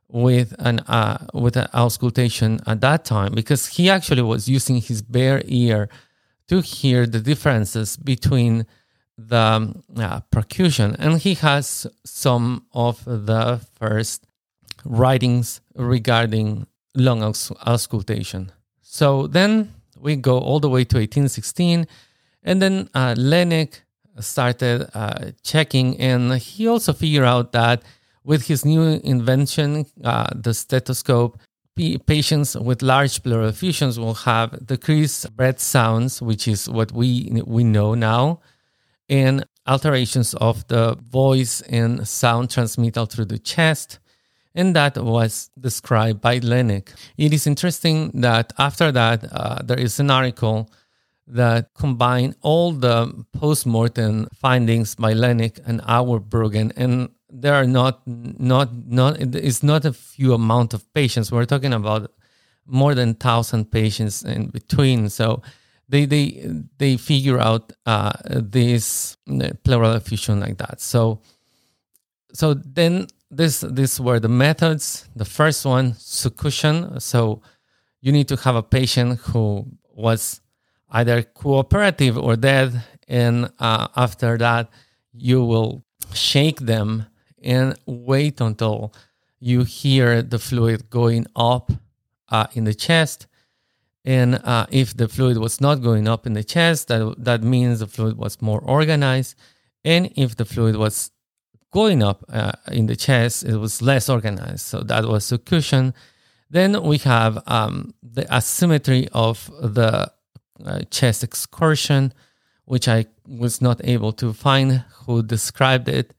with 0.07 0.53
an 0.59 0.79
uh, 0.81 1.25
with 1.33 1.57
an 1.57 1.67
auscultation 1.73 2.59
at 2.67 2.81
that 2.81 3.05
time 3.05 3.33
because 3.33 3.65
he 3.65 3.89
actually 3.89 4.21
was 4.21 4.47
using 4.47 4.79
his 4.79 5.01
bare 5.01 5.41
ear 5.45 5.89
to 6.47 6.61
hear 6.61 7.07
the 7.07 7.19
differences 7.19 7.97
between 7.97 8.65
the 9.27 9.73
uh, 9.97 10.19
percussion, 10.31 10.95
and 10.97 11.19
he 11.19 11.33
has 11.35 11.85
some 12.05 12.65
of 12.73 13.03
the 13.05 13.61
first 13.75 14.25
writings 14.85 15.61
regarding 15.75 16.67
lung 16.95 17.21
aus- 17.23 17.51
auscultation. 17.65 18.51
So 18.81 19.27
then 19.27 19.73
we 19.99 20.15
go 20.15 20.39
all 20.39 20.59
the 20.59 20.69
way 20.69 20.83
to 20.85 20.97
1816, 20.97 21.87
and 22.43 22.61
then 22.61 22.89
uh, 22.93 23.15
started 24.19 24.89
uh, 24.93 25.31
checking, 25.43 25.99
and 25.99 26.33
he 26.35 26.67
also 26.67 26.93
figured 26.93 27.25
out 27.25 27.51
that 27.51 27.83
with 28.23 28.47
his 28.47 28.65
new 28.65 28.83
invention, 29.03 29.85
uh, 30.03 30.27
the 30.35 30.53
stethoscope, 30.53 31.39
patients 32.05 32.55
with 32.57 32.81
large 32.81 33.23
pleural 33.23 33.47
effusions 33.47 33.97
will 33.97 34.13
have 34.13 34.65
decreased 34.65 35.33
breath 35.35 35.59
sounds, 35.59 36.21
which 36.21 36.47
is 36.47 36.67
what 36.69 36.91
we 36.91 37.41
we 37.45 37.63
know 37.63 37.93
now, 37.95 38.41
and 39.09 39.45
alterations 39.67 40.33
of 40.35 40.67
the 40.67 40.95
voice 40.95 41.61
and 41.61 42.07
sound 42.07 42.49
transmittal 42.49 43.05
through 43.05 43.25
the 43.25 43.39
chest. 43.39 43.99
And 44.55 44.75
that 44.75 44.97
was 44.97 45.51
described 45.59 46.21
by 46.21 46.39
Laennec. 46.39 46.91
It 47.17 47.33
is 47.33 47.45
interesting 47.47 48.11
that 48.21 48.51
after 48.57 48.91
that, 48.91 49.23
uh, 49.31 49.61
there 49.63 49.79
is 49.79 49.99
an 49.99 50.09
article 50.09 50.69
that 51.27 51.69
combine 51.75 52.33
all 52.41 52.71
the 52.71 53.25
post-mortem 53.33 54.27
findings 54.33 54.95
by 54.95 55.13
Laennec 55.13 55.59
and 55.65 55.81
Auerbruggen, 55.81 56.73
and 56.75 57.09
there 57.29 57.53
are 57.53 57.67
not 57.67 58.01
not 58.07 58.69
not 58.87 59.17
it's 59.19 59.61
not 59.61 59.85
a 59.85 59.93
few 59.93 60.33
amount 60.33 60.73
of 60.73 60.91
patients. 60.93 61.31
We're 61.31 61.45
talking 61.45 61.73
about 61.73 62.11
more 62.65 62.95
than 62.95 63.13
thousand 63.13 63.71
patients 63.71 64.23
in 64.23 64.47
between. 64.49 65.09
So 65.09 65.43
they 65.89 66.05
they 66.05 66.47
they 66.77 66.97
figure 66.97 67.39
out 67.39 67.73
uh, 67.85 68.13
this 68.25 69.17
pleural 69.63 69.93
effusion 69.93 70.39
like 70.39 70.57
that. 70.59 70.79
So 70.79 71.21
so 72.31 72.53
then 72.53 73.07
this 73.31 73.61
this 73.61 73.99
were 73.99 74.19
the 74.19 74.29
methods. 74.29 75.09
The 75.15 75.25
first 75.25 75.65
one, 75.65 75.93
succussion. 75.93 77.01
So 77.01 77.41
you 78.01 78.11
need 78.11 78.27
to 78.29 78.37
have 78.37 78.55
a 78.55 78.63
patient 78.63 79.19
who 79.19 79.65
was 79.93 80.41
either 80.91 81.23
cooperative 81.23 82.17
or 82.17 82.35
dead, 82.35 82.83
and 83.07 83.51
uh, 83.59 83.87
after 83.95 84.37
that 84.37 84.69
you 85.13 85.43
will 85.43 85.83
shake 86.13 86.59
them 86.61 87.05
and 87.43 87.77
wait 87.85 88.41
until 88.41 88.93
you 89.39 89.63
hear 89.63 90.21
the 90.21 90.39
fluid 90.39 90.89
going 90.89 91.25
up 91.35 91.71
uh, 92.29 92.47
in 92.53 92.63
the 92.63 92.73
chest. 92.73 93.27
And 94.09 94.41
uh, 94.43 94.65
if 94.71 94.97
the 94.97 95.07
fluid 95.07 95.37
was 95.37 95.61
not 95.61 95.83
going 95.83 96.07
up 96.07 96.25
in 96.25 96.33
the 96.33 96.43
chest, 96.43 96.87
that, 96.87 97.13
that 97.19 97.43
means 97.43 97.77
the 97.77 97.85
fluid 97.85 98.17
was 98.17 98.41
more 98.41 98.59
organized. 98.59 99.35
And 99.85 100.11
if 100.15 100.35
the 100.35 100.45
fluid 100.45 100.77
was 100.77 101.11
going 101.71 102.01
up 102.01 102.25
uh, 102.27 102.53
in 102.71 102.87
the 102.87 102.95
chest, 102.95 103.43
it 103.43 103.57
was 103.57 103.83
less 103.83 104.09
organized. 104.09 104.61
So 104.61 104.79
that 104.79 105.05
was 105.05 105.25
succussion. 105.25 105.93
Then 106.49 106.81
we 106.81 106.97
have 106.97 107.37
um, 107.45 107.93
the 108.01 108.25
asymmetry 108.35 109.07
of 109.13 109.51
the 109.61 110.11
uh, 110.65 110.79
chest 110.89 111.23
excursion, 111.23 112.11
which 112.65 112.87
I 112.87 113.05
was 113.27 113.61
not 113.61 113.79
able 113.83 114.13
to 114.13 114.33
find 114.33 114.83
who 115.05 115.21
described 115.21 115.87
it. 115.87 116.15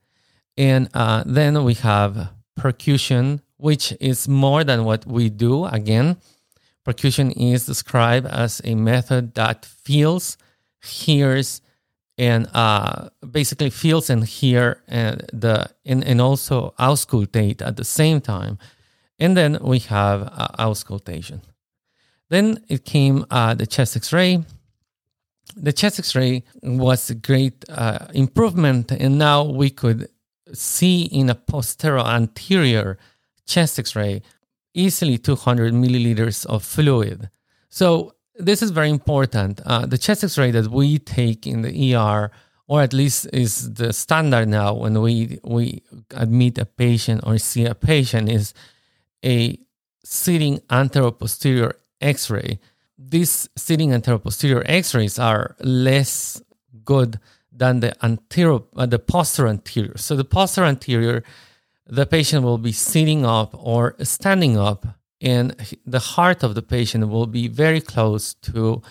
And 0.55 0.87
uh, 0.93 1.25
then 1.25 1.61
we 1.65 1.73
have 1.73 2.29
percussion, 2.55 3.41
which 3.57 3.93
is 3.99 4.29
more 4.29 4.63
than 4.63 4.85
what 4.85 5.05
we 5.05 5.29
do. 5.29 5.65
Again, 5.65 6.15
percussion 6.83 7.31
is 7.31 7.65
described 7.65 8.27
as 8.27 8.61
a 8.63 8.75
method 8.75 9.35
that 9.35 9.65
feels, 9.65 10.37
hears, 10.81 11.61
and 12.17 12.47
uh, 12.53 13.09
basically 13.29 13.69
feels 13.69 14.09
and 14.09 14.23
hear 14.23 14.83
and 14.87 15.25
the 15.33 15.67
and, 15.85 16.03
and 16.03 16.21
also 16.21 16.73
auscultate 16.77 17.61
at 17.61 17.77
the 17.77 17.85
same 17.85 18.21
time. 18.21 18.57
And 19.19 19.37
then 19.37 19.57
we 19.61 19.79
have 19.79 20.23
uh, 20.23 20.47
auscultation. 20.59 21.41
Then 22.29 22.63
it 22.69 22.85
came 22.85 23.25
uh, 23.29 23.53
the 23.55 23.67
chest 23.67 23.95
X-ray. 23.95 24.43
The 25.55 25.73
chest 25.73 25.99
X-ray 25.99 26.43
was 26.63 27.09
a 27.09 27.15
great 27.15 27.65
uh, 27.69 28.07
improvement, 28.13 28.91
and 28.91 29.17
now 29.17 29.43
we 29.43 29.69
could 29.69 30.09
see 30.53 31.03
in 31.03 31.29
a 31.29 31.35
posterior 31.35 32.05
anterior 32.05 32.97
chest 33.45 33.79
x-ray 33.79 34.21
easily 34.73 35.17
200 35.17 35.73
milliliters 35.73 36.45
of 36.45 36.63
fluid. 36.63 37.29
So 37.69 38.15
this 38.35 38.61
is 38.61 38.71
very 38.71 38.89
important. 38.89 39.61
Uh, 39.65 39.85
the 39.85 39.97
chest 39.97 40.23
x-ray 40.23 40.51
that 40.51 40.69
we 40.69 40.99
take 40.99 41.45
in 41.45 41.61
the 41.61 41.95
ER, 41.95 42.31
or 42.67 42.81
at 42.81 42.93
least 42.93 43.27
is 43.33 43.73
the 43.73 43.93
standard 43.93 44.47
now 44.47 44.73
when 44.73 45.01
we, 45.01 45.39
we 45.43 45.83
admit 46.15 46.57
a 46.57 46.65
patient 46.65 47.21
or 47.25 47.37
see 47.37 47.65
a 47.65 47.75
patient, 47.75 48.29
is 48.29 48.53
a 49.23 49.59
sitting 50.03 50.59
anteroposterior 50.69 51.73
x-ray. 51.99 52.59
These 52.97 53.49
sitting 53.55 53.89
anteroposterior 53.91 54.63
x-rays 54.65 55.19
are 55.19 55.55
less 55.59 56.41
good 56.85 57.19
than 57.51 57.81
the 57.81 57.93
anterior, 58.03 58.59
uh, 58.75 58.85
the 58.85 58.99
posterior 58.99 59.49
anterior. 59.49 59.97
So 59.97 60.15
the 60.15 60.25
posterior 60.25 60.67
anterior, 60.67 61.23
the 61.91 62.05
patient 62.05 62.43
will 62.43 62.57
be 62.57 62.71
sitting 62.71 63.25
up 63.25 63.49
or 63.53 63.95
standing 64.01 64.57
up, 64.57 64.87
and 65.19 65.53
the 65.85 65.99
heart 65.99 66.41
of 66.41 66.55
the 66.55 66.61
patient 66.61 67.09
will 67.09 67.27
be 67.27 67.49
very 67.49 67.81
close 67.81 68.33
to 68.35 68.81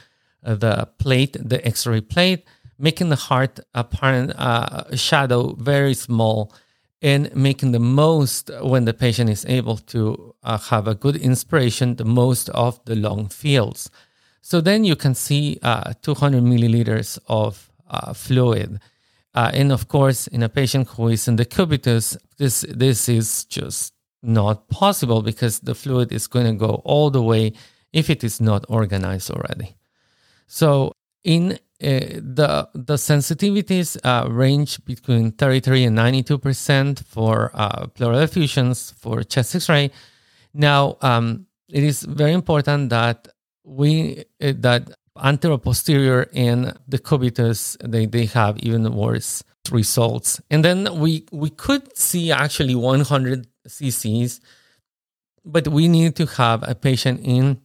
uh, 0.45 0.55
the 0.55 0.87
plate, 0.99 1.35
the 1.41 1.67
X-ray 1.67 2.03
plate, 2.03 2.45
making 2.79 3.09
the 3.09 3.17
heart 3.17 3.59
apparent 3.75 4.33
uh, 4.39 4.95
shadow 4.95 5.55
very 5.55 5.95
small, 5.95 6.53
and 7.01 7.35
making 7.35 7.73
the 7.73 7.81
most 7.81 8.51
when 8.61 8.85
the 8.85 8.93
patient 8.93 9.31
is 9.31 9.47
able 9.47 9.79
to 9.79 10.35
uh, 10.43 10.59
have 10.59 10.87
a 10.87 10.95
good 10.95 11.17
inspiration, 11.17 11.97
the 11.97 12.05
most 12.05 12.51
of 12.51 12.85
the 12.85 12.95
lung 12.95 13.29
fields. 13.29 13.91
So 14.43 14.61
then 14.61 14.85
you 14.85 14.95
can 14.95 15.15
see 15.15 15.59
uh, 15.63 15.95
200 16.03 16.43
milliliters 16.43 17.19
of 17.29 17.71
uh, 17.89 18.13
fluid. 18.13 18.79
Uh, 19.35 19.51
and 19.55 19.71
of 19.71 19.89
course, 19.89 20.27
in 20.27 20.43
a 20.43 20.49
patient 20.49 20.89
who 20.89 21.09
is 21.09 21.29
in 21.29 21.37
decubitus, 21.37 22.17
this 22.39 22.65
this 22.69 23.09
is 23.09 23.45
just 23.45 23.93
not 24.23 24.69
possible 24.69 25.23
because 25.23 25.61
the 25.61 25.75
fluid 25.75 26.13
is 26.13 26.27
going 26.27 26.47
to 26.47 26.53
go 26.53 26.83
all 26.85 27.11
the 27.11 27.23
way 27.23 27.53
if 27.93 28.11
it 28.11 28.25
is 28.25 28.41
not 28.41 28.65
organized 28.69 29.31
already. 29.31 29.77
So 30.47 30.93
in 31.25 31.53
uh, 31.53 31.57
the 31.81 32.69
the 32.75 32.97
sensitivities 32.97 33.97
uh, 34.05 34.29
range 34.29 34.85
between 34.85 35.33
33 35.33 35.85
and 35.85 35.97
92 35.97 36.39
percent 36.39 37.03
for 37.07 37.51
uh, 37.55 37.87
pleural 37.87 38.19
effusions 38.19 38.91
for 38.99 39.23
chest 39.23 39.55
X-ray. 39.55 39.91
Now, 40.53 40.99
um, 41.01 41.47
it 41.69 41.83
is 41.85 42.03
very 42.03 42.33
important 42.33 42.91
that 42.91 43.29
we 43.65 44.25
uh, 44.43 44.53
that 44.59 44.91
anteroposterior 45.17 46.29
and 46.33 46.79
decubitus 46.89 47.77
they, 47.83 48.07
they 48.07 48.27
have 48.27 48.59
even 48.59 48.95
worse 48.95 49.43
results. 49.71 50.41
And 50.51 50.65
then 50.65 50.99
we 50.99 51.27
we 51.33 51.51
could 51.51 51.97
see 51.97 52.33
actually 52.33 52.75
100 52.75 53.47
cc's 53.69 54.41
but 55.45 55.69
we 55.69 55.89
need 55.89 56.17
to 56.17 56.27
have 56.27 56.63
a 56.69 56.75
patient 56.75 57.21
in 57.25 57.61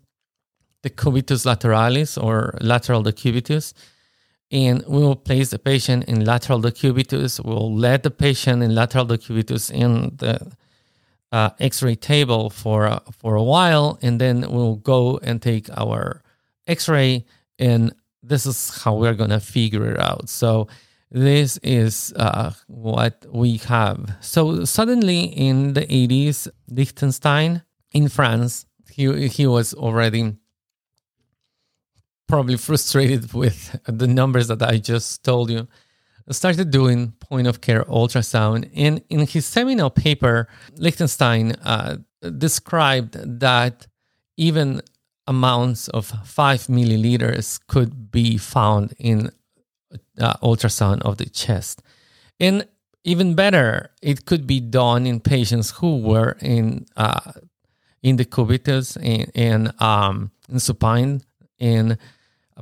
decubitus 0.83 1.45
lateralis 1.45 2.21
or 2.21 2.57
lateral 2.61 3.03
decubitus 3.03 3.73
and 4.51 4.83
we 4.87 4.99
will 4.99 5.15
place 5.15 5.49
the 5.49 5.59
patient 5.59 6.03
in 6.05 6.23
lateral 6.23 6.61
decubitus. 6.61 7.43
We'll 7.43 7.73
let 7.75 8.03
the 8.03 8.11
patient 8.11 8.61
in 8.61 8.75
lateral 8.75 9.05
decubitus 9.05 9.71
in 9.71 10.15
the 10.17 10.51
uh, 11.31 11.49
x-ray 11.59 11.95
table 11.95 12.49
for 12.49 12.85
uh, 12.85 12.99
for 13.11 13.35
a 13.35 13.43
while 13.43 13.97
and 14.01 14.21
then 14.21 14.49
we'll 14.51 14.75
go 14.75 15.17
and 15.23 15.41
take 15.41 15.69
our 15.75 16.21
x-ray 16.67 17.25
and 17.59 17.93
this 18.23 18.45
is 18.45 18.81
how 18.83 18.95
we're 18.95 19.13
to 19.13 19.39
figure 19.39 19.91
it 19.91 19.99
out. 19.99 20.29
So 20.29 20.67
this 21.11 21.57
is 21.57 22.11
uh, 22.15 22.53
what 22.67 23.25
we 23.31 23.57
have. 23.57 24.15
So 24.21 24.65
suddenly 24.65 25.23
in 25.23 25.73
the 25.73 25.81
80s 25.81 26.47
Lichtenstein 26.69 27.61
in 27.91 28.09
france 28.09 28.65
he, 28.89 29.27
he 29.27 29.47
was 29.47 29.73
already 29.73 30.35
probably 32.27 32.57
frustrated 32.67 33.33
with 33.33 33.79
the 33.85 34.07
numbers 34.07 34.47
that 34.47 34.61
i 34.63 34.77
just 34.77 35.23
told 35.23 35.49
you 35.49 35.67
started 36.31 36.71
doing 36.71 37.11
point 37.19 37.47
of 37.47 37.61
care 37.61 37.83
ultrasound. 37.85 38.69
And 38.75 39.01
in 39.09 39.27
his 39.27 39.45
seminal 39.45 39.89
paper 39.89 40.47
Lichtenstein 40.75 41.51
uh, 41.63 41.97
described 42.37 43.17
that 43.39 43.87
even 44.37 44.81
amounts 45.27 45.87
of 45.89 46.07
five 46.23 46.67
milliliters 46.67 47.59
could 47.67 48.11
be 48.11 48.37
found 48.37 48.93
in 48.97 49.31
uh, 50.19 50.33
ultrasound 50.43 51.01
of 51.01 51.17
the 51.17 51.29
chest. 51.29 51.81
And 52.39 52.67
even 53.03 53.35
better, 53.35 53.91
it 54.01 54.25
could 54.25 54.45
be 54.47 54.59
done 54.59 55.05
in 55.05 55.19
patients 55.19 55.71
who 55.71 55.97
were 55.97 56.37
in 56.41 56.85
uh, 56.95 57.31
in 58.01 58.17
decubitus 58.17 58.97
and, 58.97 59.31
and 59.33 59.81
um, 59.81 60.31
in 60.49 60.59
supine 60.59 61.21
and 61.59 61.97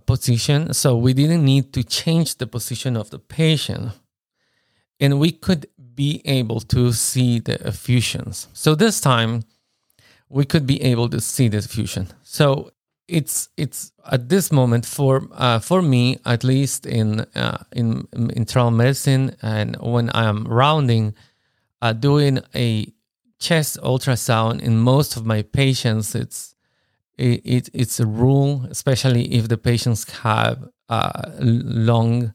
position. 0.05 0.73
So 0.73 0.95
we 0.95 1.13
didn't 1.13 1.43
need 1.43 1.73
to 1.73 1.83
change 1.83 2.37
the 2.37 2.47
position 2.47 2.95
of 2.95 3.09
the 3.09 3.19
patient. 3.19 3.91
And 4.99 5.19
we 5.19 5.31
could 5.31 5.67
be 5.95 6.21
able 6.23 6.61
to 6.61 6.93
see 6.93 7.39
the 7.39 7.55
effusions. 7.67 8.47
So 8.53 8.73
this 8.73 9.01
time 9.01 9.43
we 10.33 10.45
could 10.45 10.65
be 10.65 10.81
able 10.81 11.07
to 11.09 11.21
see 11.21 11.47
the 11.47 11.61
fusion. 11.61 12.07
So 12.23 12.71
it's 13.07 13.49
it's 13.55 13.91
at 14.11 14.29
this 14.29 14.51
moment 14.51 14.85
for 14.85 15.27
uh, 15.33 15.59
for 15.59 15.81
me 15.81 16.17
at 16.25 16.43
least 16.43 16.85
in 16.85 17.19
uh, 17.35 17.63
in 17.71 18.07
internal 18.35 18.71
medicine 18.71 19.35
and 19.41 19.75
when 19.79 20.09
I'm 20.13 20.45
rounding 20.45 21.13
uh, 21.81 21.93
doing 21.93 22.39
a 22.55 22.87
chest 23.39 23.77
ultrasound 23.83 24.61
in 24.61 24.79
most 24.79 25.17
of 25.17 25.25
my 25.25 25.41
patients 25.41 26.15
it's 26.15 26.55
it, 27.17 27.41
it 27.43 27.69
it's 27.73 27.99
a 27.99 28.07
rule 28.07 28.65
especially 28.71 29.25
if 29.33 29.49
the 29.49 29.57
patients 29.57 30.09
have 30.21 30.63
a 30.89 31.33
long 31.41 32.33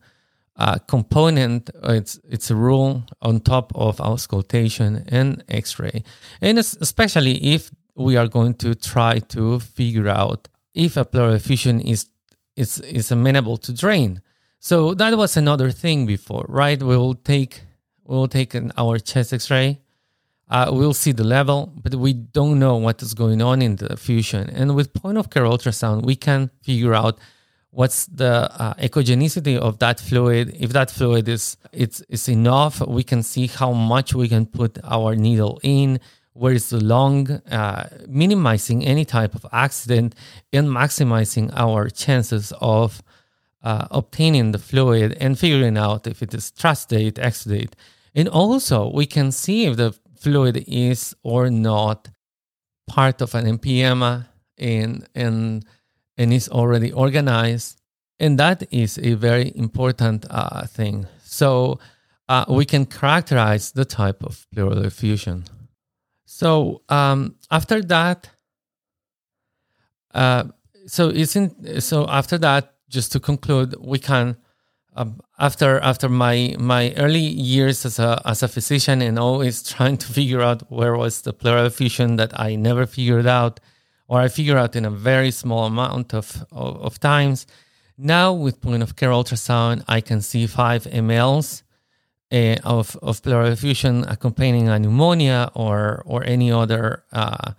uh, 0.57 0.77
component 0.87 1.71
it's 1.85 2.21
it's 2.29 2.51
a 2.51 2.55
rule 2.55 3.05
on 3.23 3.41
top 3.41 3.73
of 3.75 4.01
auscultation 4.01 5.05
and 5.09 5.43
x-ray 5.49 6.05
and 6.43 6.59
especially 6.59 7.37
if 7.55 7.71
we 7.99 8.17
are 8.17 8.29
going 8.29 8.55
to 8.55 8.75
try 8.75 9.19
to 9.19 9.59
figure 9.59 10.09
out 10.09 10.49
if 10.75 10.97
a 10.97 11.05
pleural 11.05 11.35
effusion 11.35 11.81
is 11.81 12.09
is 12.57 12.81
is 12.81 13.11
amenable 13.11 13.57
to 13.57 13.73
drain. 13.73 14.23
So 14.61 14.95
that 14.95 15.17
was 15.17 15.37
another 15.37 15.71
thing 15.71 16.07
before, 16.07 16.45
right? 16.49 16.81
We 16.83 16.97
will 16.97 17.15
take 17.15 17.63
we 18.05 18.17
will 18.17 18.29
take 18.29 18.55
an, 18.55 18.73
our 18.77 18.99
chest 18.99 19.33
X-ray. 19.33 19.81
Uh, 20.51 20.71
we'll 20.73 20.95
see 20.95 21.13
the 21.13 21.25
level, 21.25 21.71
but 21.83 21.95
we 21.95 22.15
don't 22.15 22.59
know 22.59 22.77
what 22.77 23.03
is 23.03 23.13
going 23.13 23.43
on 23.43 23.61
in 23.61 23.77
the 23.77 23.87
effusion. 23.93 24.49
And 24.49 24.75
with 24.75 24.95
point 24.95 25.19
of 25.19 25.29
care 25.29 25.43
ultrasound, 25.43 26.05
we 26.05 26.17
can 26.17 26.51
figure 26.63 26.95
out 26.95 27.19
what's 27.71 28.07
the 28.07 28.51
uh, 28.59 28.73
echogenicity 28.75 29.59
of 29.59 29.79
that 29.81 30.01
fluid. 30.01 30.57
If 30.59 30.73
that 30.73 30.91
fluid 30.91 31.29
is 31.29 31.59
it's, 31.71 32.03
it's 32.09 32.29
enough, 32.31 32.81
we 32.81 33.03
can 33.03 33.23
see 33.23 33.47
how 33.47 33.73
much 33.73 34.15
we 34.15 34.27
can 34.27 34.47
put 34.47 34.79
our 34.85 35.15
needle 35.15 35.61
in 35.63 36.01
where 36.39 36.53
it's 36.53 36.73
long, 36.73 37.29
uh, 37.51 37.89
minimizing 38.07 38.85
any 38.85 39.05
type 39.05 39.35
of 39.35 39.45
accident 39.53 40.15
and 40.53 40.69
maximizing 40.69 41.53
our 41.55 41.89
chances 41.89 42.53
of 42.61 43.03
uh, 43.63 43.89
obtaining 43.91 44.53
the 44.53 44.59
fluid 44.59 45.17
and 45.21 45.37
figuring 45.37 45.77
out 45.77 46.07
if 46.07 46.23
it 46.23 46.33
is 46.33 46.53
transudate, 46.53 47.15
exudate. 47.15 47.73
And 48.15 48.29
also, 48.29 48.89
we 48.89 49.05
can 49.05 49.33
see 49.33 49.67
if 49.67 49.77
the 49.77 49.93
fluid 50.17 50.65
is 50.69 51.15
or 51.25 51.51
not 51.51 52.09
part 52.87 53.21
of 53.21 53.35
an 53.35 53.45
empyema 53.47 54.27
and, 54.57 55.09
and, 55.15 55.65
and 56.17 56.33
is 56.33 56.49
already 56.49 56.93
organized. 56.93 57.81
And 58.21 58.39
that 58.39 58.63
is 58.71 58.97
a 58.99 59.15
very 59.15 59.53
important 59.57 60.25
uh, 60.31 60.67
thing. 60.67 61.09
So, 61.25 61.81
uh, 62.29 62.45
we 62.49 62.65
can 62.65 62.87
characterize 62.87 63.73
the 63.73 63.85
type 63.85 64.23
of 64.23 64.47
pleural 64.53 64.85
effusion. 64.85 65.45
So 66.31 66.83
um, 66.91 67.37
after 67.51 67.81
that, 67.85 68.29
uh, 70.13 70.45
so 70.87 71.09
isn't 71.09 71.81
so 71.83 72.07
after 72.07 72.37
that, 72.37 72.75
just 72.91 73.13
to 73.13 73.21
conclude, 73.21 73.75
we 73.81 73.99
can 73.99 74.37
um, 74.95 75.21
after 75.39 75.81
after 75.81 76.11
my 76.11 76.55
my 76.59 76.93
early 76.99 77.27
years 77.51 77.87
as 77.87 77.99
a 77.99 78.21
as 78.27 78.43
a 78.43 78.49
physician 78.49 79.01
and 79.01 79.19
always 79.19 79.63
trying 79.75 79.97
to 79.97 80.07
figure 80.13 80.43
out 80.43 80.71
where 80.71 80.99
was 80.99 81.23
the 81.23 81.33
pleural 81.33 81.65
effusion 81.65 82.17
that 82.17 82.39
I 82.39 82.57
never 82.57 82.85
figured 82.85 83.27
out, 83.27 83.59
or 84.07 84.21
I 84.21 84.29
figured 84.29 84.59
out 84.59 84.77
in 84.77 84.85
a 84.85 84.91
very 84.91 85.31
small 85.31 85.65
amount 85.65 86.13
of, 86.13 86.45
of, 86.53 86.77
of 86.83 87.01
times. 87.01 87.47
Now 87.97 88.35
with 88.35 88.61
point 88.61 88.83
of 88.83 88.97
care 88.97 89.13
ultrasound, 89.13 89.83
I 89.89 90.03
can 90.03 90.21
see 90.21 90.47
five 90.47 90.85
mLs 90.85 91.63
uh, 92.33 92.57
of, 92.65 92.97
of 93.03 93.23
pleural 93.23 93.53
effusion 93.53 94.05
accompanying 94.09 94.69
a 94.69 94.79
pneumonia 94.79 95.51
or, 95.55 96.03
or 96.05 96.25
any, 96.25 96.53
other, 96.53 97.05
uh, 97.13 97.53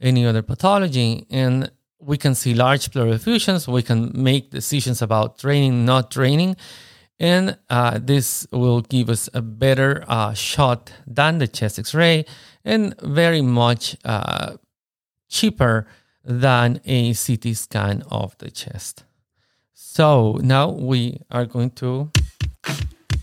any 0.00 0.24
other 0.24 0.42
pathology. 0.42 1.26
And 1.30 1.70
we 1.98 2.16
can 2.18 2.34
see 2.34 2.54
large 2.54 2.90
pleural 2.90 3.12
effusions. 3.12 3.68
We 3.68 3.82
can 3.82 4.10
make 4.14 4.50
decisions 4.50 5.02
about 5.02 5.38
draining, 5.38 5.84
not 5.84 6.10
draining. 6.10 6.56
And 7.18 7.56
uh, 7.70 8.00
this 8.02 8.46
will 8.50 8.80
give 8.80 9.08
us 9.08 9.28
a 9.32 9.42
better 9.42 10.04
uh, 10.08 10.34
shot 10.34 10.92
than 11.06 11.38
the 11.38 11.46
chest 11.46 11.78
x 11.78 11.94
ray 11.94 12.24
and 12.64 12.98
very 13.00 13.42
much 13.42 13.96
uh, 14.04 14.56
cheaper 15.28 15.86
than 16.24 16.80
a 16.84 17.14
CT 17.14 17.56
scan 17.56 18.02
of 18.10 18.36
the 18.38 18.50
chest. 18.50 19.04
So 19.72 20.38
now 20.42 20.70
we 20.70 21.20
are 21.30 21.44
going 21.44 21.70
to 21.72 22.10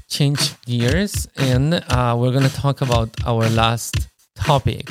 change 0.10 0.60
gears 0.66 1.28
and 1.38 1.76
uh, 1.76 2.16
we're 2.18 2.32
going 2.32 2.44
to 2.44 2.54
talk 2.54 2.82
about 2.82 3.10
our 3.26 3.48
last 3.50 4.08
topic. 4.36 4.90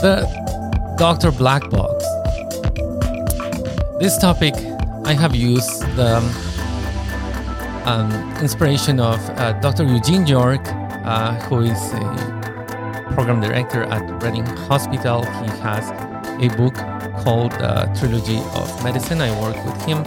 The 0.00 0.28
Dr. 0.96 1.32
Black 1.32 1.68
Box. 1.70 2.04
This 3.98 4.16
topic, 4.18 4.54
I 5.04 5.12
have 5.12 5.34
used 5.34 5.80
the 5.96 6.18
um, 7.84 8.10
inspiration 8.40 9.00
of 9.00 9.18
uh, 9.30 9.52
Dr. 9.60 9.84
Eugene 9.84 10.26
York, 10.26 10.60
uh, 10.68 11.34
who 11.46 11.60
is 11.60 11.92
a 11.94 12.38
program 13.18 13.40
director 13.40 13.82
at 13.82 14.22
Reading 14.22 14.46
Hospital. 14.70 15.24
He 15.42 15.50
has 15.58 15.90
a 16.38 16.48
book 16.56 16.74
called 17.24 17.52
uh, 17.54 17.92
Trilogy 17.92 18.38
of 18.54 18.84
Medicine. 18.84 19.20
I 19.20 19.32
work 19.42 19.58
with 19.66 19.74
him. 19.82 20.06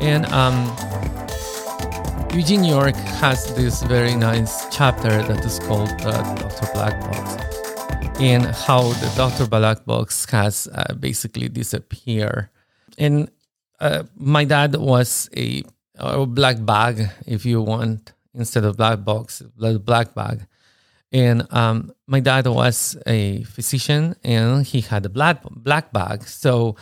And 0.00 0.24
um, 0.26 0.54
Eugene 2.32 2.62
York 2.62 2.94
has 3.18 3.52
this 3.56 3.82
very 3.82 4.14
nice 4.14 4.68
chapter 4.70 5.10
that 5.10 5.44
is 5.44 5.58
called 5.58 5.90
uh, 6.02 6.22
Dr. 6.36 6.68
Black 6.74 7.00
Box 7.00 7.42
and 8.20 8.46
how 8.46 8.82
the 8.82 9.12
Dr. 9.16 9.48
Black 9.48 9.84
Box 9.84 10.24
has 10.30 10.68
uh, 10.72 10.94
basically 10.94 11.48
disappeared. 11.48 12.50
And 12.96 13.32
uh, 13.80 14.04
my 14.14 14.44
dad 14.44 14.76
was 14.76 15.28
a, 15.36 15.64
a, 15.96 16.24
black 16.24 16.64
bag, 16.64 17.10
if 17.26 17.44
you 17.44 17.62
want, 17.62 18.12
instead 18.32 18.62
of 18.62 18.76
black 18.76 19.02
box, 19.04 19.42
black 19.56 20.14
bag. 20.14 20.46
And 21.12 21.46
um, 21.52 21.92
my 22.06 22.20
dad 22.20 22.46
was 22.46 22.96
a 23.06 23.42
physician 23.44 24.14
and 24.22 24.64
he 24.64 24.82
had 24.82 25.06
a 25.06 25.08
black, 25.08 25.42
black 25.42 25.92
bag. 25.92 26.24
So 26.28 26.76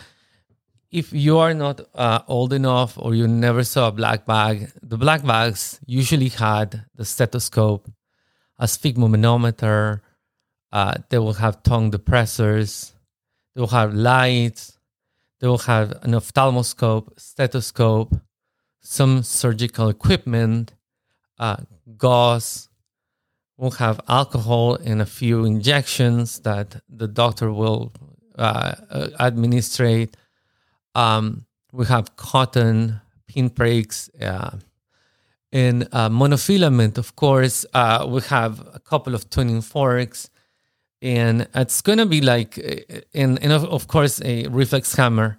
if 0.91 1.13
you 1.13 1.37
are 1.37 1.53
not 1.53 1.81
uh, 1.95 2.19
old 2.27 2.53
enough 2.53 2.97
or 2.97 3.15
you 3.15 3.27
never 3.27 3.63
saw 3.63 3.87
a 3.87 3.91
black 3.91 4.25
bag, 4.25 4.71
the 4.81 4.97
black 4.97 5.25
bags 5.25 5.79
usually 5.85 6.29
had 6.29 6.83
the 6.95 7.05
stethoscope, 7.05 7.89
a 8.59 8.65
sphygmomanometer, 8.65 10.01
uh, 10.71 10.95
they 11.09 11.17
will 11.17 11.33
have 11.33 11.63
tongue 11.63 11.91
depressors, 11.91 12.93
they 13.55 13.61
will 13.61 13.67
have 13.67 13.93
lights, 13.93 14.77
they 15.39 15.47
will 15.47 15.57
have 15.59 15.91
an 16.03 16.11
ophthalmoscope, 16.11 17.19
stethoscope, 17.19 18.15
some 18.81 19.23
surgical 19.23 19.89
equipment, 19.89 20.73
uh, 21.39 21.57
gauze, 21.97 22.66
we'll 23.57 23.71
have 23.71 23.99
alcohol 24.07 24.75
and 24.75 25.01
a 25.01 25.05
few 25.05 25.45
injections 25.45 26.39
that 26.41 26.81
the 26.87 27.07
doctor 27.07 27.51
will 27.51 27.91
uh, 28.37 28.75
uh. 28.91 30.05
Um, 30.95 31.45
we 31.71 31.85
have 31.85 32.15
cotton 32.15 33.01
pinpricks 33.27 34.09
uh, 34.21 34.57
in 35.51 35.87
uh, 35.91 36.09
monofilament. 36.09 36.97
Of 36.97 37.15
course, 37.15 37.65
uh, 37.73 38.07
we 38.09 38.21
have 38.21 38.61
a 38.73 38.79
couple 38.79 39.13
of 39.13 39.29
tuning 39.29 39.61
forks, 39.61 40.29
and 41.01 41.47
it's 41.53 41.81
going 41.81 41.99
to 41.99 42.05
be 42.05 42.21
like, 42.21 42.57
in, 43.13 43.37
in 43.37 43.51
of 43.51 43.87
course, 43.87 44.21
a 44.23 44.47
reflex 44.47 44.95
hammer. 44.95 45.37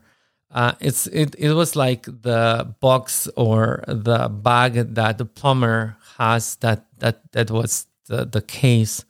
Uh, 0.51 0.73
it's 0.81 1.07
it, 1.09 1.35
it 1.39 1.53
was 1.53 1.77
like 1.77 2.05
the 2.05 2.75
box 2.81 3.29
or 3.37 3.85
the 3.87 4.29
bag 4.29 4.95
that 4.95 5.19
the 5.19 5.25
plumber 5.27 5.97
has 6.17 6.57
that 6.57 6.87
that 6.99 7.21
that 7.33 7.51
was 7.51 7.88
the, 8.09 8.25
the 8.25 8.43
case. 8.43 9.05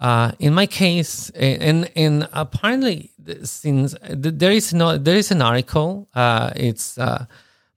Uh, 0.00 0.32
in 0.38 0.52
my 0.52 0.66
case, 0.66 1.30
and 1.30 1.90
and 1.96 2.28
apparently, 2.32 3.10
since 3.42 3.94
there 4.10 4.50
is 4.50 4.74
no 4.74 4.98
there 4.98 5.16
is 5.16 5.30
an 5.30 5.40
article, 5.40 6.08
uh, 6.14 6.50
it's 6.56 6.98
uh, 6.98 7.24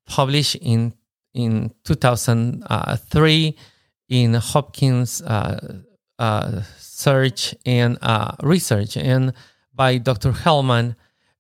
published 0.06 0.56
in 0.56 0.93
in 1.34 1.71
2003 1.84 3.56
in 4.10 4.34
Hopkins 4.34 5.21
uh, 5.21 5.80
uh, 6.17 6.62
Search 6.80 7.54
and 7.65 7.97
uh, 8.02 8.32
Research, 8.41 8.97
and 8.97 9.34
by 9.76 10.00
Dr. 10.00 10.32
Hellman, 10.32 10.95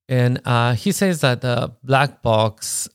and 0.07 0.39
he 0.77 0.91
says 0.91 1.21
that 1.21 1.41
the 1.41 1.73
black 1.83 2.21
box 2.21 2.87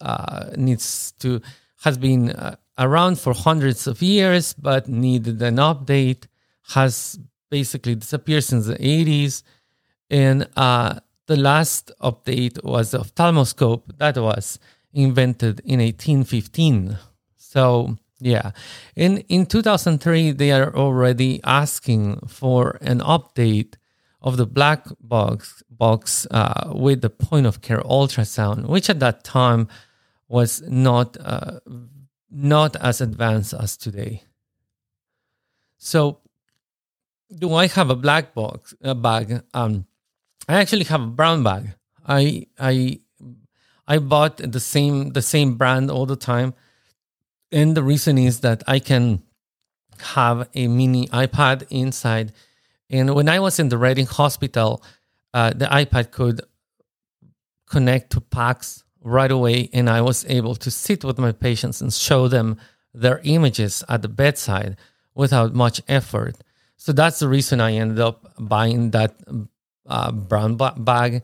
needs 0.56 1.12
to 1.18 1.40
has 1.82 1.98
been 1.98 2.32
around 2.78 3.18
for 3.18 3.34
hundreds 3.34 3.86
of 3.86 4.02
years 4.02 4.54
but 4.54 4.88
needed 4.88 5.40
an 5.42 5.56
update, 5.56 6.26
has 6.74 7.18
basically 7.50 7.94
disappeared 7.94 8.44
since 8.44 8.66
the 8.66 8.76
80s. 8.76 9.42
And 10.10 10.48
uh, 10.56 11.00
the 11.26 11.36
last 11.36 11.92
update 12.00 12.62
was 12.64 12.90
the 12.90 12.98
ophthalmoscope 12.98 13.98
that 13.98 14.16
was 14.16 14.58
invented 14.92 15.60
in 15.60 15.80
1815. 15.80 16.98
So, 17.36 17.96
yeah. 18.20 18.52
In, 18.96 19.18
in 19.28 19.46
2003, 19.46 20.32
they 20.32 20.52
are 20.52 20.74
already 20.74 21.40
asking 21.44 22.20
for 22.28 22.78
an 22.80 23.00
update 23.00 23.74
of 24.22 24.36
the 24.36 24.46
black 24.46 24.86
box, 25.00 25.62
box 25.70 26.26
uh, 26.30 26.72
with 26.74 27.00
the 27.02 27.10
point 27.10 27.46
of 27.46 27.60
care 27.60 27.80
ultrasound, 27.80 28.66
which 28.66 28.88
at 28.88 29.00
that 29.00 29.24
time 29.24 29.68
was 30.28 30.62
not, 30.68 31.16
uh, 31.20 31.58
not 32.32 32.76
as 32.76 33.00
advanced 33.00 33.52
as 33.52 33.76
today. 33.76 34.24
So, 35.78 36.18
do 37.30 37.54
I 37.54 37.66
have 37.66 37.90
a 37.90 37.96
black 37.96 38.34
box 38.34 38.74
a 38.82 38.94
bag? 38.94 39.42
Um, 39.52 39.86
I 40.48 40.54
actually 40.54 40.84
have 40.84 41.02
a 41.02 41.06
brown 41.06 41.42
bag. 41.42 41.74
I 42.06 42.46
I 42.58 43.00
I 43.86 43.98
bought 43.98 44.38
the 44.38 44.60
same 44.60 45.10
the 45.10 45.22
same 45.22 45.56
brand 45.56 45.90
all 45.90 46.06
the 46.06 46.16
time, 46.16 46.54
and 47.50 47.76
the 47.76 47.82
reason 47.82 48.18
is 48.18 48.40
that 48.40 48.62
I 48.66 48.78
can 48.78 49.22
have 49.98 50.48
a 50.54 50.68
mini 50.68 51.08
iPad 51.08 51.66
inside. 51.70 52.32
And 52.90 53.14
when 53.14 53.28
I 53.28 53.40
was 53.40 53.58
in 53.58 53.68
the 53.68 53.78
Reading 53.78 54.06
Hospital, 54.06 54.82
uh, 55.32 55.50
the 55.50 55.66
iPad 55.66 56.10
could 56.10 56.42
connect 57.66 58.10
to 58.12 58.20
PACS 58.20 58.82
right 59.02 59.30
away, 59.30 59.68
and 59.72 59.88
I 59.90 60.00
was 60.00 60.24
able 60.28 60.54
to 60.56 60.70
sit 60.70 61.04
with 61.04 61.18
my 61.18 61.32
patients 61.32 61.80
and 61.80 61.92
show 61.92 62.28
them 62.28 62.58
their 62.94 63.20
images 63.24 63.84
at 63.88 64.02
the 64.02 64.08
bedside 64.08 64.76
without 65.14 65.54
much 65.54 65.80
effort. 65.88 66.36
So 66.76 66.92
that's 66.92 67.18
the 67.18 67.28
reason 67.28 67.60
I 67.60 67.74
ended 67.74 68.00
up 68.00 68.32
buying 68.38 68.90
that 68.90 69.14
uh, 69.86 70.12
brown 70.12 70.56
bag. 70.56 71.22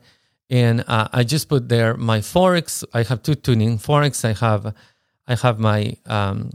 And 0.49 0.83
uh, 0.87 1.07
I 1.13 1.23
just 1.23 1.47
put 1.47 1.69
there 1.69 1.95
my 1.95 2.21
forks. 2.21 2.83
I 2.93 3.03
have 3.03 3.21
two 3.21 3.35
tuning 3.35 3.77
forks. 3.77 4.25
I 4.25 4.33
have, 4.33 4.73
I 5.27 5.35
have 5.35 5.59
my 5.59 5.95
um, 6.05 6.51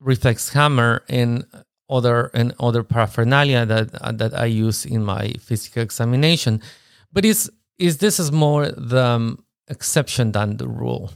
reflex 0.00 0.50
hammer 0.50 1.02
and 1.08 1.46
other 1.88 2.30
and 2.34 2.54
other 2.60 2.82
paraphernalia 2.82 3.66
that 3.66 3.94
uh, 4.00 4.12
that 4.12 4.32
I 4.34 4.44
use 4.46 4.86
in 4.86 5.04
my 5.04 5.32
physical 5.40 5.82
examination. 5.82 6.62
But 7.12 7.24
is 7.24 7.50
is 7.78 7.98
this 7.98 8.20
is 8.20 8.30
more 8.30 8.68
the 8.68 9.04
um, 9.04 9.44
exception 9.70 10.32
than 10.32 10.56
the 10.56 10.68
rule. 10.68 11.12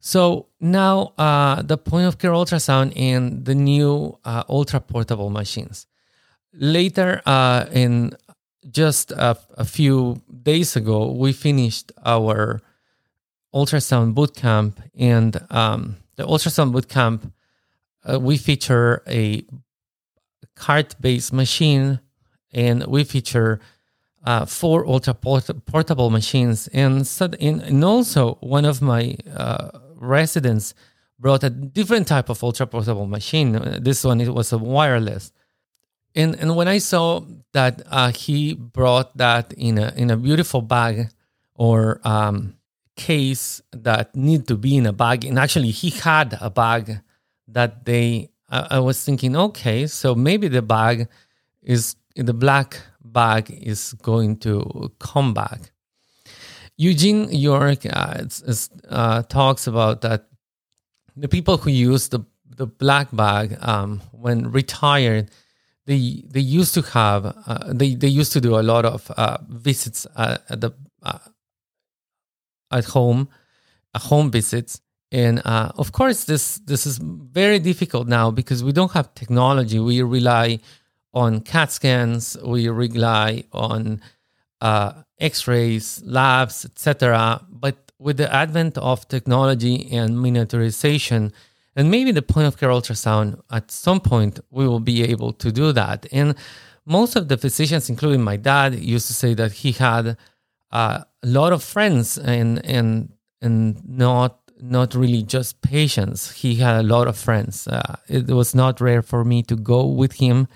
So 0.00 0.46
now 0.60 1.14
uh, 1.18 1.62
the 1.62 1.78
point 1.78 2.06
of 2.06 2.18
care 2.18 2.32
ultrasound 2.32 2.92
and 2.96 3.44
the 3.44 3.54
new 3.54 4.18
uh, 4.24 4.44
ultra 4.48 4.80
portable 4.80 5.30
machines. 5.30 5.86
Later, 6.52 7.22
uh, 7.26 7.66
in 7.72 8.12
just 8.70 9.10
a, 9.12 9.36
a, 9.56 9.64
few 9.64 10.22
days 10.42 10.76
ago, 10.76 11.10
we 11.10 11.32
finished 11.32 11.90
our 12.04 12.60
ultrasound 13.54 14.14
bootcamp, 14.14 14.76
and 14.94 15.40
um, 15.50 15.96
the 16.16 16.24
ultrasound 16.24 16.72
bootcamp 16.72 17.32
uh, 18.04 18.20
we 18.20 18.36
feature 18.36 19.02
a 19.08 19.44
cart-based 20.54 21.32
machine, 21.32 22.00
and 22.52 22.86
we 22.86 23.04
feature 23.04 23.60
uh, 24.24 24.46
four 24.46 24.86
ultra 24.86 25.14
port- 25.14 25.64
portable 25.66 26.10
machines, 26.10 26.68
and, 26.68 27.08
and 27.40 27.84
also 27.84 28.34
one 28.40 28.64
of 28.64 28.80
my 28.80 29.16
uh, 29.36 29.70
residents 29.96 30.74
brought 31.18 31.44
a 31.44 31.50
different 31.50 32.08
type 32.08 32.28
of 32.28 32.42
ultra 32.42 32.66
portable 32.66 33.06
machine. 33.06 33.52
This 33.82 34.04
one 34.04 34.20
it 34.20 34.34
was 34.34 34.52
a 34.52 34.58
wireless. 34.58 35.32
And 36.14 36.34
and 36.36 36.56
when 36.56 36.68
I 36.68 36.78
saw 36.78 37.22
that 37.52 37.82
uh, 37.90 38.12
he 38.12 38.54
brought 38.54 39.16
that 39.16 39.52
in 39.54 39.78
a 39.78 39.92
in 39.96 40.10
a 40.10 40.16
beautiful 40.16 40.62
bag 40.62 41.10
or 41.54 42.00
um, 42.04 42.54
case 42.96 43.60
that 43.72 44.14
need 44.14 44.46
to 44.48 44.56
be 44.56 44.76
in 44.76 44.86
a 44.86 44.92
bag, 44.92 45.24
and 45.24 45.38
actually 45.38 45.70
he 45.70 45.90
had 45.90 46.38
a 46.40 46.50
bag 46.50 47.00
that 47.48 47.84
they. 47.84 48.30
I, 48.48 48.76
I 48.76 48.78
was 48.78 49.04
thinking, 49.04 49.36
okay, 49.36 49.86
so 49.86 50.14
maybe 50.14 50.48
the 50.48 50.62
bag 50.62 51.08
is 51.62 51.96
the 52.14 52.34
black 52.34 52.80
bag 53.04 53.50
is 53.50 53.94
going 54.02 54.36
to 54.38 54.90
come 54.98 55.34
back. 55.34 55.72
Eugene 56.76 57.30
York 57.30 57.86
uh, 57.86 58.24
uh, 58.88 59.22
talks 59.22 59.66
about 59.66 60.00
that 60.00 60.26
the 61.16 61.28
people 61.28 61.56
who 61.58 61.70
use 61.70 62.08
the 62.08 62.20
the 62.56 62.66
black 62.66 63.08
bag 63.12 63.56
um, 63.60 64.00
when 64.12 64.50
retired, 64.50 65.30
they 65.86 66.24
they 66.26 66.40
used 66.40 66.74
to 66.74 66.82
have 66.82 67.26
uh, 67.46 67.72
they 67.72 67.94
they 67.94 68.08
used 68.08 68.32
to 68.32 68.40
do 68.40 68.58
a 68.58 68.62
lot 68.62 68.84
of 68.84 69.10
uh, 69.12 69.38
visits 69.48 70.06
at, 70.16 70.42
at 70.48 70.60
the 70.60 70.70
uh, 71.02 71.18
at 72.70 72.84
home, 72.86 73.28
uh, 73.94 73.98
home 73.98 74.30
visits, 74.30 74.80
and 75.12 75.40
of 75.40 75.92
course 75.92 76.24
this 76.24 76.58
this 76.66 76.86
is 76.86 76.98
very 76.98 77.58
difficult 77.58 78.08
now 78.08 78.30
because 78.30 78.64
we 78.64 78.72
don't 78.72 78.92
have 78.92 79.14
technology. 79.14 79.78
We 79.78 80.02
rely 80.02 80.60
on 81.14 81.40
CAT 81.40 81.72
scans. 81.72 82.36
We 82.44 82.68
rely 82.68 83.44
on 83.52 84.02
X-rays, 85.18 86.02
labs, 86.04 86.64
etc. 86.64 87.44
But 87.50 87.92
with 87.98 88.16
the 88.16 88.32
advent 88.32 88.76
of 88.78 89.08
technology 89.08 89.88
and 89.92 90.16
miniaturization, 90.16 91.32
and 91.76 91.90
maybe 91.90 92.12
the 92.12 92.22
point 92.22 92.46
of 92.46 92.58
care 92.58 92.68
ultrasound, 92.68 93.40
at 93.50 93.70
some 93.70 94.00
point 94.00 94.40
we 94.50 94.66
will 94.66 94.80
be 94.80 95.02
able 95.02 95.32
to 95.32 95.50
do 95.50 95.72
that. 95.72 96.06
And 96.12 96.34
most 96.86 97.16
of 97.16 97.28
the 97.28 97.36
physicians, 97.36 97.88
including 97.88 98.22
my 98.22 98.36
dad, 98.36 98.74
used 98.74 99.06
to 99.06 99.14
say 99.14 99.34
that 99.34 99.52
he 99.52 99.72
had 99.72 100.16
uh, 100.70 101.04
a 101.22 101.26
lot 101.26 101.52
of 101.52 101.62
friends 101.62 102.18
and 102.18 102.64
and 102.64 103.12
and 103.40 103.82
not 103.88 104.40
not 104.60 104.94
really 104.94 105.22
just 105.22 105.60
patients. 105.62 106.32
He 106.32 106.56
had 106.56 106.76
a 106.80 106.82
lot 106.82 107.06
of 107.08 107.16
friends. 107.16 107.66
Uh, 107.66 107.96
it 108.08 108.28
was 108.28 108.54
not 108.54 108.80
rare 108.80 109.02
for 109.02 109.24
me 109.24 109.42
to 109.44 109.56
go 109.56 109.86
with 109.86 110.14
him 110.14 110.48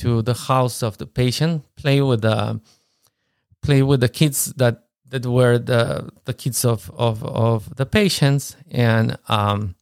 to 0.00 0.22
the 0.22 0.34
house 0.34 0.82
of 0.82 0.98
the 0.98 1.06
patient, 1.06 1.64
play 1.76 2.00
with 2.00 2.22
the 2.22 2.60
play 3.62 3.82
with 3.82 4.00
the 4.00 4.08
kids 4.08 4.52
that 4.56 4.84
that 5.10 5.26
were 5.26 5.58
the 5.58 6.10
the 6.24 6.34
kids 6.34 6.64
of 6.64 6.90
of, 6.96 7.22
of 7.24 7.74
the 7.76 7.86
patients 7.86 8.56
and 8.70 9.18
um 9.28 9.74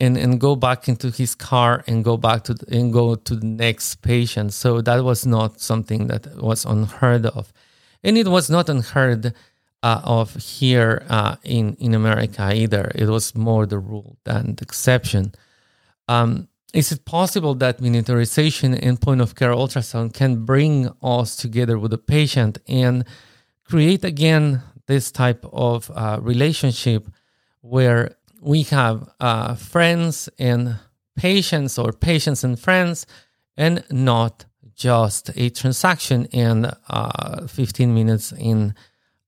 and 0.00 0.16
and 0.16 0.40
go 0.40 0.56
back 0.56 0.88
into 0.88 1.10
his 1.10 1.34
car 1.34 1.84
and 1.86 2.04
go 2.04 2.16
back 2.16 2.44
to 2.44 2.56
and 2.70 2.92
go 2.92 3.14
to 3.14 3.36
the 3.36 3.46
next 3.46 3.96
patient. 4.02 4.52
So 4.52 4.80
that 4.80 5.04
was 5.04 5.24
not 5.26 5.60
something 5.60 6.08
that 6.08 6.26
was 6.36 6.64
unheard 6.64 7.26
of. 7.26 7.52
And 8.02 8.18
it 8.18 8.28
was 8.28 8.50
not 8.50 8.68
unheard 8.68 9.32
uh, 9.82 10.00
of 10.02 10.34
here 10.36 11.04
uh, 11.08 11.36
in 11.44 11.76
in 11.78 11.94
America 11.94 12.50
either. 12.52 12.90
It 12.94 13.08
was 13.08 13.34
more 13.34 13.66
the 13.66 13.78
rule 13.78 14.16
than 14.24 14.56
the 14.56 14.62
exception. 14.62 15.34
Um, 16.08 16.48
is 16.74 16.90
it 16.90 17.04
possible 17.04 17.54
that 17.54 17.78
miniaturization 17.78 18.78
and 18.82 19.00
point 19.00 19.20
of 19.20 19.34
care 19.36 19.52
ultrasound 19.52 20.12
can 20.12 20.44
bring 20.44 20.90
us 21.02 21.36
together 21.36 21.78
with 21.78 21.92
the 21.92 21.98
patient 21.98 22.58
and 22.66 23.04
create 23.64 24.04
again 24.04 24.60
this 24.86 25.10
type 25.12 25.44
of 25.52 25.90
uh, 25.94 26.18
relationship 26.20 27.08
where 27.60 28.16
we 28.42 28.62
have 28.62 29.08
uh, 29.20 29.54
friends 29.54 30.28
and 30.38 30.76
patients 31.16 31.78
or 31.78 31.92
patients 31.92 32.42
and 32.44 32.58
friends 32.58 33.06
and 33.56 33.84
not 33.90 34.44
just 34.74 35.30
a 35.36 35.48
transaction 35.50 36.26
and 36.32 36.72
uh, 36.88 37.46
15 37.46 37.94
minutes 37.94 38.32
in 38.32 38.74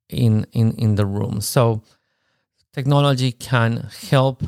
in 0.08 0.46
in 0.52 0.72
in 0.72 0.96
the 0.96 1.06
room? 1.06 1.40
So 1.40 1.82
technology 2.72 3.30
can 3.32 3.88
help 4.10 4.42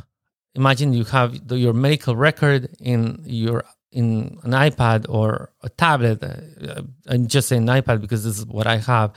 imagine 0.59 0.93
you 0.93 1.05
have 1.05 1.31
the, 1.49 1.57
your 1.59 1.73
medical 1.73 2.15
record 2.17 2.63
in 2.81 3.23
your 3.25 3.65
in 3.91 4.39
an 4.43 4.53
iPad 4.53 5.07
or 5.09 5.51
a 5.63 5.71
tablet. 5.71 6.23
Uh, 6.23 6.83
I'm 7.09 7.27
just 7.27 7.49
saying 7.49 7.67
iPad 7.67 8.01
because 8.01 8.23
this 8.25 8.39
is 8.39 8.47
what 8.47 8.67
I 8.67 8.79
have. 8.93 9.13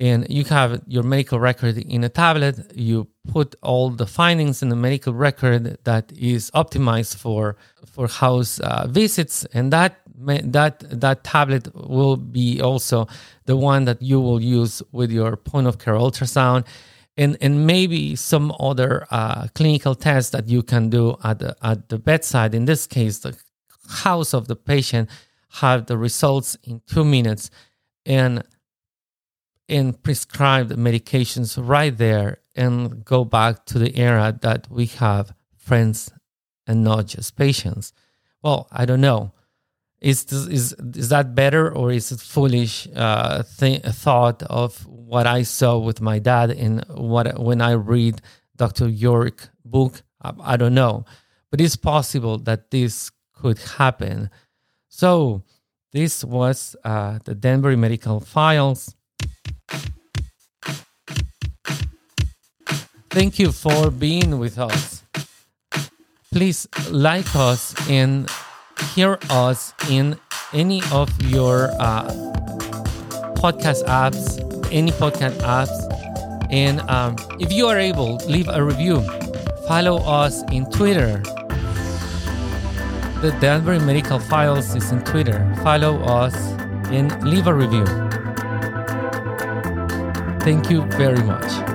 And 0.00 0.26
you 0.28 0.44
have 0.46 0.82
your 0.88 1.04
medical 1.04 1.38
record 1.38 1.78
in 1.78 2.02
a 2.02 2.08
tablet. 2.08 2.56
You 2.74 3.06
put 3.28 3.54
all 3.62 3.90
the 3.90 4.08
findings 4.08 4.60
in 4.60 4.68
the 4.68 4.80
medical 4.88 5.14
record 5.14 5.78
that 5.84 6.12
is 6.12 6.50
optimized 6.50 7.14
for 7.16 7.56
for 7.92 8.08
house 8.08 8.58
uh, 8.58 8.88
visits, 8.88 9.44
and 9.54 9.72
that 9.72 10.00
that 10.56 10.74
that 11.02 11.22
tablet 11.22 11.64
will 11.74 12.16
be 12.16 12.60
also 12.60 13.06
the 13.46 13.56
one 13.56 13.84
that 13.84 14.02
you 14.02 14.20
will 14.20 14.42
use 14.42 14.82
with 14.90 15.12
your 15.12 15.36
point 15.36 15.68
of 15.68 15.78
care 15.78 15.94
ultrasound 15.94 16.66
and 17.16 17.36
and 17.40 17.66
maybe 17.66 18.16
some 18.16 18.52
other 18.58 19.06
uh, 19.10 19.46
clinical 19.54 19.94
tests 19.94 20.30
that 20.30 20.48
you 20.48 20.62
can 20.62 20.90
do 20.90 21.16
at 21.22 21.38
the 21.38 21.56
at 21.62 21.88
the 21.88 21.98
bedside. 21.98 22.54
In 22.54 22.64
this 22.64 22.86
case, 22.86 23.20
the 23.20 23.36
house 23.88 24.34
of 24.34 24.48
the 24.48 24.56
patient 24.56 25.08
have 25.60 25.86
the 25.86 25.96
results 25.96 26.56
in 26.64 26.80
two 26.86 27.04
minutes, 27.04 27.50
and 28.04 28.42
and 29.68 30.02
prescribe 30.02 30.68
the 30.68 30.76
medications 30.76 31.56
right 31.56 31.96
there, 31.96 32.38
and 32.54 33.04
go 33.04 33.24
back 33.24 33.64
to 33.66 33.78
the 33.78 33.96
era 33.96 34.36
that 34.42 34.68
we 34.70 34.86
have 34.86 35.34
friends 35.56 36.10
and 36.66 36.82
not 36.82 37.06
just 37.06 37.36
patients. 37.36 37.92
Well, 38.42 38.68
I 38.72 38.84
don't 38.84 39.00
know. 39.00 39.32
Is 40.00 40.24
this, 40.24 40.46
is 40.48 40.72
is 40.94 41.08
that 41.08 41.34
better 41.34 41.70
or 41.70 41.90
is 41.90 42.12
it 42.12 42.20
foolish 42.20 42.86
uh, 42.94 43.42
th- 43.58 43.82
thought 43.84 44.42
of 44.42 44.86
what 45.14 45.28
I 45.28 45.44
saw 45.44 45.78
with 45.78 46.00
my 46.00 46.18
dad 46.18 46.50
in 46.50 46.82
what 46.88 47.38
when 47.38 47.60
I 47.62 47.72
read 47.78 48.20
Dr. 48.56 48.88
York 48.88 49.48
book? 49.64 50.02
I, 50.20 50.32
I 50.42 50.56
don't 50.56 50.74
know, 50.74 51.04
but 51.52 51.60
it's 51.60 51.76
possible 51.76 52.36
that 52.38 52.72
this 52.72 53.12
could 53.32 53.58
happen. 53.78 54.28
So 54.88 55.44
this 55.92 56.24
was 56.24 56.74
uh, 56.82 57.20
the 57.24 57.36
Danbury 57.36 57.76
Medical 57.76 58.18
Files. 58.18 58.96
Thank 63.10 63.38
you 63.38 63.52
for 63.52 63.92
being 63.92 64.40
with 64.40 64.58
us. 64.58 65.04
Please 66.32 66.66
like 66.90 67.36
us 67.36 67.72
and 67.88 68.28
hear 68.96 69.20
us 69.30 69.74
in 69.88 70.18
any 70.52 70.82
of 70.90 71.08
your 71.22 71.70
uh, 71.78 72.10
podcast 73.38 73.84
apps, 73.86 74.42
any 74.74 74.90
podcast 74.90 75.38
apps. 75.40 75.72
And 76.50 76.80
um, 76.90 77.16
if 77.38 77.52
you 77.52 77.66
are 77.68 77.78
able, 77.78 78.16
leave 78.26 78.48
a 78.48 78.62
review. 78.62 79.00
Follow 79.66 79.96
us 79.98 80.42
in 80.52 80.68
Twitter. 80.70 81.22
The 83.22 83.34
Danbury 83.40 83.78
Medical 83.78 84.18
Files 84.18 84.74
is 84.74 84.92
in 84.92 85.02
Twitter. 85.04 85.40
Follow 85.62 85.98
us 86.02 86.34
and 86.90 87.08
leave 87.24 87.46
a 87.46 87.54
review. 87.54 87.86
Thank 90.40 90.68
you 90.70 90.82
very 90.98 91.22
much. 91.22 91.73